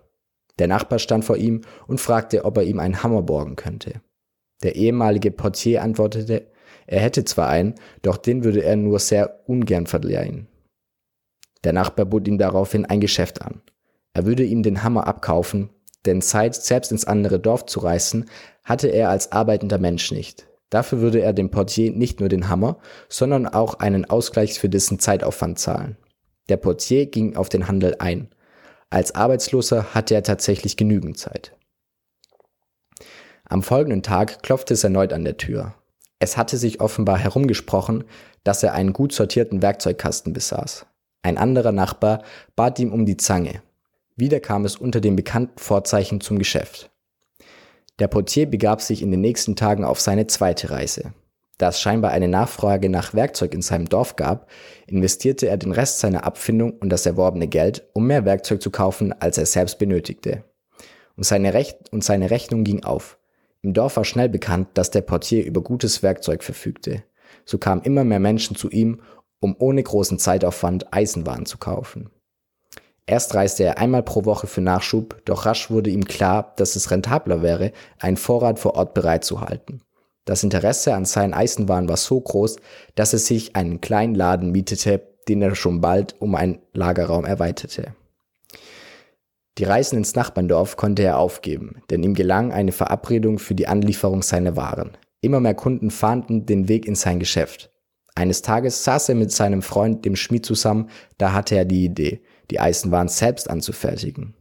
Der 0.61 0.68
Nachbar 0.68 0.99
stand 0.99 1.25
vor 1.25 1.38
ihm 1.38 1.62
und 1.87 2.03
fragte, 2.03 2.44
ob 2.44 2.59
er 2.59 2.64
ihm 2.64 2.81
einen 2.81 3.03
Hammer 3.03 3.23
borgen 3.23 3.57
könnte. 3.57 4.03
Der 4.62 4.77
ehemalige 4.77 5.31
Portier 5.31 5.83
antwortete, 5.83 6.49
er 6.87 7.01
hätte 7.01 7.25
zwar 7.25 7.49
einen, 7.49 7.77
doch 8.03 8.18
den 8.18 8.44
würde 8.44 8.62
er 8.62 8.77
nur 8.77 8.99
sehr 8.99 9.40
ungern 9.49 9.87
verleihen. 9.87 10.49
Der 11.64 11.73
Nachbar 11.73 12.05
bot 12.05 12.29
ihm 12.29 12.37
daraufhin 12.37 12.85
ein 12.85 13.01
Geschäft 13.01 13.40
an. 13.40 13.62
Er 14.12 14.27
würde 14.27 14.44
ihm 14.44 14.62
den 14.62 14.83
Hammer 14.83 15.07
abkaufen, 15.07 15.70
denn 16.05 16.20
Zeit, 16.20 16.55
selbst 16.55 16.92
ins 16.92 17.07
andere 17.07 17.40
Dorf 17.40 17.64
zu 17.64 17.81
reißen, 17.81 18.29
hatte 18.62 18.88
er 18.88 19.09
als 19.09 19.33
arbeitender 19.33 19.79
Mensch 19.79 20.12
nicht. 20.12 20.46
Dafür 20.68 21.01
würde 21.01 21.23
er 21.23 21.33
dem 21.33 21.51
Portier 21.51 21.90
nicht 21.90 22.20
nur 22.20 22.29
den 22.29 22.51
Hammer, 22.51 22.79
sondern 23.09 23.46
auch 23.46 23.75
einen 23.75 24.05
Ausgleich 24.05 24.59
für 24.61 24.68
dessen 24.68 24.99
Zeitaufwand 24.99 25.59
zahlen. 25.59 25.96
Der 26.51 26.59
Portier 26.59 27.07
ging 27.07 27.37
auf 27.37 27.49
den 27.49 27.66
Handel 27.66 27.96
ein. 27.99 28.29
Als 28.90 29.14
Arbeitsloser 29.14 29.94
hatte 29.94 30.14
er 30.14 30.24
tatsächlich 30.24 30.76
genügend 30.76 31.16
Zeit. 31.16 31.57
Am 33.44 33.62
folgenden 33.62 34.03
Tag 34.03 34.42
klopfte 34.42 34.74
es 34.74 34.85
erneut 34.85 35.12
an 35.12 35.24
der 35.24 35.37
Tür. 35.37 35.74
Es 36.18 36.37
hatte 36.37 36.57
sich 36.57 36.81
offenbar 36.81 37.18
herumgesprochen, 37.18 38.05
dass 38.44 38.62
er 38.62 38.74
einen 38.74 38.92
gut 38.92 39.12
sortierten 39.12 39.62
Werkzeugkasten 39.62 40.33
besaß. 40.33 40.87
Ein 41.22 41.38
anderer 41.38 41.72
Nachbar 41.72 42.22
bat 42.57 42.79
ihm 42.79 42.92
um 42.92 43.07
die 43.07 43.16
Zange. 43.16 43.62
Wieder 44.16 44.40
kam 44.40 44.64
es 44.64 44.76
unter 44.76 45.00
den 45.00 45.16
bekannten 45.16 45.59
Vorzeichen 45.59 46.20
zum 46.20 46.38
Geschäft. 46.38 46.90
Der 48.00 48.09
Portier 48.09 48.46
begab 48.46 48.83
sich 48.83 49.03
in 49.03 49.11
den 49.11 49.20
nächsten 49.20 49.57
Tagen 49.57 49.85
auf 49.85 50.00
seine 50.00 50.26
zweite 50.26 50.70
Reise. 50.70 51.12
Da 51.61 51.68
es 51.68 51.79
scheinbar 51.79 52.12
eine 52.12 52.27
Nachfrage 52.27 52.88
nach 52.88 53.12
Werkzeug 53.12 53.53
in 53.53 53.61
seinem 53.61 53.87
Dorf 53.87 54.16
gab, 54.16 54.49
investierte 54.87 55.46
er 55.46 55.59
den 55.59 55.73
Rest 55.73 55.99
seiner 55.99 56.25
Abfindung 56.25 56.73
und 56.79 56.88
das 56.88 57.05
erworbene 57.05 57.49
Geld, 57.49 57.87
um 57.92 58.07
mehr 58.07 58.25
Werkzeug 58.25 58.62
zu 58.62 58.70
kaufen, 58.70 59.12
als 59.20 59.37
er 59.37 59.44
selbst 59.44 59.79
benötigte. 59.79 60.42
Und 61.16 61.25
seine, 61.25 61.53
Recht 61.53 61.92
und 61.92 62.03
seine 62.03 62.31
Rechnung 62.31 62.64
ging 62.64 62.83
auf. 62.83 63.18
Im 63.61 63.75
Dorf 63.75 63.99
war 63.99 64.07
schnell 64.07 64.31
bekannt, 64.31 64.68
dass 64.73 64.90
der 64.90 65.03
Portier 65.03 65.44
über 65.44 65.61
gutes 65.61 66.03
Werkzeug 66.03 66.42
verfügte. 66.42 67.05
So 67.44 67.59
kamen 67.59 67.83
immer 67.83 68.05
mehr 68.05 68.20
Menschen 68.20 68.57
zu 68.57 68.70
ihm, 68.70 69.03
um 69.38 69.55
ohne 69.59 69.83
großen 69.83 70.18
Zeitaufwand 70.18 70.94
Eisenwaren 70.94 71.44
zu 71.44 71.59
kaufen. 71.59 72.09
Erst 73.05 73.35
reiste 73.35 73.64
er 73.64 73.77
einmal 73.77 74.03
pro 74.03 74.25
Woche 74.25 74.46
für 74.46 74.62
Nachschub, 74.62 75.20
doch 75.27 75.44
rasch 75.44 75.70
wurde 75.70 75.90
ihm 75.90 76.07
klar, 76.07 76.55
dass 76.57 76.75
es 76.75 76.90
rentabler 76.90 77.42
wäre, 77.42 77.73
einen 77.99 78.16
Vorrat 78.16 78.59
vor 78.59 78.77
Ort 78.77 78.94
bereitzuhalten. 78.94 79.83
Das 80.24 80.42
Interesse 80.44 80.94
an 80.94 81.04
seinen 81.04 81.35
Eisenwaren 81.35 81.88
war 81.88 81.96
so 81.96 82.20
groß, 82.20 82.56
dass 82.94 83.12
er 83.12 83.18
sich 83.18 83.56
einen 83.56 83.80
kleinen 83.80 84.14
Laden 84.14 84.52
mietete, 84.52 85.02
den 85.28 85.42
er 85.42 85.54
schon 85.54 85.80
bald 85.80 86.14
um 86.20 86.35
einen 86.35 86.61
Lagerraum 86.72 87.24
erweiterte. 87.24 87.94
Die 89.59 89.64
Reisen 89.64 89.98
ins 89.98 90.14
Nachbarndorf 90.14 90.76
konnte 90.76 91.02
er 91.02 91.18
aufgeben, 91.18 91.83
denn 91.90 92.02
ihm 92.02 92.14
gelang 92.14 92.52
eine 92.52 92.72
Verabredung 92.72 93.38
für 93.38 93.54
die 93.54 93.66
Anlieferung 93.66 94.22
seiner 94.22 94.56
Waren. 94.56 94.96
Immer 95.20 95.40
mehr 95.40 95.54
Kunden 95.54 95.90
fahnden 95.90 96.46
den 96.46 96.68
Weg 96.68 96.87
in 96.87 96.94
sein 96.94 97.18
Geschäft. 97.18 97.70
Eines 98.14 98.42
Tages 98.42 98.85
saß 98.85 99.11
er 99.11 99.14
mit 99.14 99.33
seinem 99.33 99.62
Freund, 99.62 100.04
dem 100.04 100.16
Schmied, 100.16 100.46
zusammen, 100.46 100.88
da 101.18 101.33
hatte 101.33 101.56
er 101.56 101.64
die 101.64 101.85
Idee, 101.85 102.22
die 102.50 102.61
Eisenwaren 102.61 103.09
selbst 103.09 103.50
anzufertigen. 103.50 104.35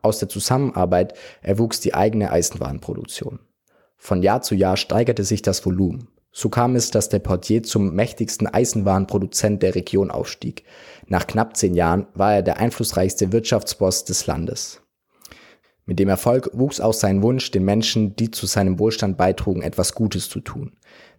Aus 0.00 0.18
der 0.18 0.28
Zusammenarbeit 0.28 1.14
erwuchs 1.42 1.80
die 1.80 1.94
eigene 1.94 2.30
Eisenwarenproduktion. 2.30 3.40
Von 4.04 4.20
Jahr 4.20 4.42
zu 4.42 4.56
Jahr 4.56 4.76
steigerte 4.76 5.22
sich 5.22 5.42
das 5.42 5.64
Volumen. 5.64 6.08
So 6.32 6.48
kam 6.48 6.74
es, 6.74 6.90
dass 6.90 7.08
der 7.08 7.20
Portier 7.20 7.62
zum 7.62 7.94
mächtigsten 7.94 8.48
Eisenwarenproduzent 8.48 9.62
der 9.62 9.76
Region 9.76 10.10
aufstieg. 10.10 10.64
Nach 11.06 11.24
knapp 11.24 11.56
zehn 11.56 11.74
Jahren 11.74 12.08
war 12.12 12.34
er 12.34 12.42
der 12.42 12.56
einflussreichste 12.56 13.30
Wirtschaftsboss 13.30 14.04
des 14.04 14.26
Landes. 14.26 14.82
Mit 15.86 16.00
dem 16.00 16.08
Erfolg 16.08 16.50
wuchs 16.52 16.80
auch 16.80 16.94
sein 16.94 17.22
Wunsch, 17.22 17.52
den 17.52 17.64
Menschen, 17.64 18.16
die 18.16 18.32
zu 18.32 18.46
seinem 18.46 18.80
Wohlstand 18.80 19.16
beitrugen, 19.16 19.62
etwas 19.62 19.94
Gutes 19.94 20.28
zu 20.28 20.40
tun. 20.40 20.72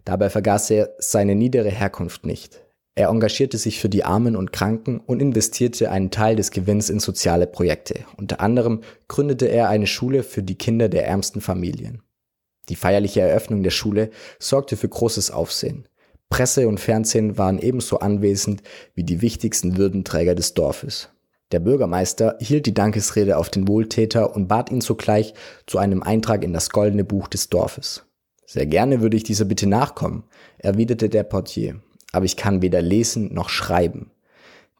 Dabei 0.04 0.28
vergaß 0.28 0.68
er 0.68 0.90
seine 0.98 1.34
niedere 1.34 1.70
Herkunft 1.70 2.26
nicht. 2.26 2.60
Er 2.94 3.08
engagierte 3.08 3.56
sich 3.56 3.80
für 3.80 3.88
die 3.88 4.04
Armen 4.04 4.36
und 4.36 4.52
Kranken 4.52 5.00
und 5.00 5.22
investierte 5.22 5.90
einen 5.90 6.10
Teil 6.10 6.36
des 6.36 6.50
Gewinns 6.50 6.90
in 6.90 7.00
soziale 7.00 7.46
Projekte. 7.46 8.00
Unter 8.18 8.42
anderem 8.42 8.82
gründete 9.08 9.46
er 9.46 9.70
eine 9.70 9.86
Schule 9.86 10.22
für 10.22 10.42
die 10.42 10.58
Kinder 10.58 10.90
der 10.90 11.06
ärmsten 11.06 11.40
Familien. 11.40 12.02
Die 12.68 12.76
feierliche 12.76 13.20
Eröffnung 13.20 13.62
der 13.62 13.70
Schule 13.70 14.10
sorgte 14.38 14.76
für 14.76 14.88
großes 14.88 15.30
Aufsehen. 15.30 15.88
Presse 16.30 16.66
und 16.66 16.80
Fernsehen 16.80 17.38
waren 17.38 17.58
ebenso 17.58 17.98
anwesend 17.98 18.62
wie 18.94 19.04
die 19.04 19.20
wichtigsten 19.20 19.76
Würdenträger 19.76 20.34
des 20.34 20.54
Dorfes. 20.54 21.10
Der 21.52 21.60
Bürgermeister 21.60 22.36
hielt 22.40 22.66
die 22.66 22.74
Dankesrede 22.74 23.36
auf 23.36 23.50
den 23.50 23.68
Wohltäter 23.68 24.34
und 24.34 24.48
bat 24.48 24.70
ihn 24.70 24.80
sogleich 24.80 25.34
zu 25.66 25.78
einem 25.78 26.02
Eintrag 26.02 26.42
in 26.42 26.52
das 26.52 26.70
goldene 26.70 27.04
Buch 27.04 27.28
des 27.28 27.50
Dorfes. 27.50 28.04
Sehr 28.46 28.66
gerne 28.66 29.00
würde 29.00 29.16
ich 29.16 29.22
dieser 29.22 29.44
Bitte 29.44 29.66
nachkommen, 29.66 30.24
erwiderte 30.58 31.08
der 31.08 31.22
Portier, 31.22 31.80
aber 32.12 32.24
ich 32.24 32.36
kann 32.36 32.62
weder 32.62 32.82
lesen 32.82 33.32
noch 33.32 33.48
schreiben. 33.48 34.10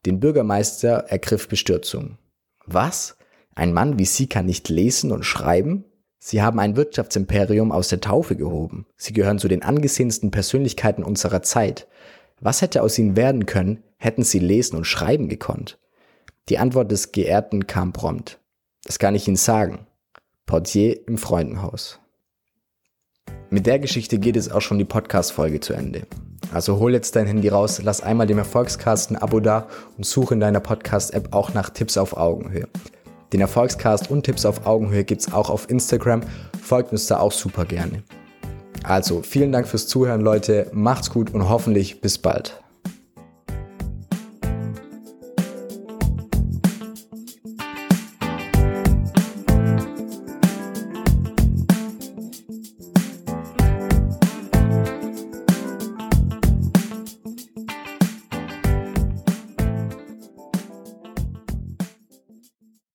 Den 0.06 0.20
Bürgermeister 0.20 1.04
ergriff 1.08 1.48
Bestürzung. 1.48 2.18
Was? 2.66 3.16
Ein 3.54 3.72
Mann 3.72 3.98
wie 3.98 4.04
Sie 4.04 4.26
kann 4.26 4.46
nicht 4.46 4.68
lesen 4.68 5.12
und 5.12 5.24
schreiben? 5.24 5.84
Sie 6.26 6.40
haben 6.40 6.58
ein 6.58 6.74
Wirtschaftsimperium 6.74 7.70
aus 7.70 7.88
der 7.88 8.00
Taufe 8.00 8.34
gehoben. 8.34 8.86
Sie 8.96 9.12
gehören 9.12 9.38
zu 9.38 9.46
den 9.46 9.62
angesehensten 9.62 10.30
Persönlichkeiten 10.30 11.04
unserer 11.04 11.42
Zeit. 11.42 11.86
Was 12.40 12.62
hätte 12.62 12.82
aus 12.82 12.98
ihnen 12.98 13.14
werden 13.14 13.44
können, 13.44 13.82
hätten 13.98 14.22
sie 14.22 14.38
lesen 14.38 14.76
und 14.76 14.86
schreiben 14.86 15.28
gekonnt? 15.28 15.78
Die 16.48 16.56
Antwort 16.56 16.90
des 16.90 17.12
Geehrten 17.12 17.66
kam 17.66 17.92
prompt. 17.92 18.40
Das 18.84 18.98
kann 18.98 19.14
ich 19.14 19.28
Ihnen 19.28 19.36
sagen. 19.36 19.86
Portier 20.46 21.06
im 21.06 21.18
Freundenhaus. 21.18 22.00
Mit 23.50 23.66
der 23.66 23.78
Geschichte 23.78 24.18
geht 24.18 24.38
es 24.38 24.50
auch 24.50 24.62
schon 24.62 24.78
die 24.78 24.86
Podcast-Folge 24.86 25.60
zu 25.60 25.74
Ende. 25.74 26.06
Also 26.54 26.78
hol 26.78 26.94
jetzt 26.94 27.16
dein 27.16 27.26
Handy 27.26 27.48
raus, 27.48 27.82
lass 27.82 28.00
einmal 28.00 28.26
dem 28.26 28.38
Erfolgscast 28.38 29.10
ein 29.10 29.16
Abo 29.16 29.40
da 29.40 29.68
und 29.98 30.06
suche 30.06 30.32
in 30.32 30.40
deiner 30.40 30.60
Podcast-App 30.60 31.34
auch 31.34 31.52
nach 31.52 31.68
Tipps 31.68 31.98
auf 31.98 32.16
Augenhöhe. 32.16 32.66
Den 33.34 33.40
Erfolgscast 33.40 34.12
und 34.12 34.22
Tipps 34.22 34.46
auf 34.46 34.64
Augenhöhe 34.64 35.02
gibt's 35.02 35.32
auch 35.32 35.50
auf 35.50 35.68
Instagram. 35.68 36.20
Folgt 36.62 36.92
uns 36.92 37.08
da 37.08 37.18
auch 37.18 37.32
super 37.32 37.64
gerne. 37.64 38.04
Also 38.84 39.22
vielen 39.22 39.50
Dank 39.50 39.66
fürs 39.66 39.88
Zuhören, 39.88 40.20
Leute. 40.20 40.70
Macht's 40.72 41.10
gut 41.10 41.34
und 41.34 41.48
hoffentlich 41.48 42.00
bis 42.00 42.16
bald. 42.16 42.63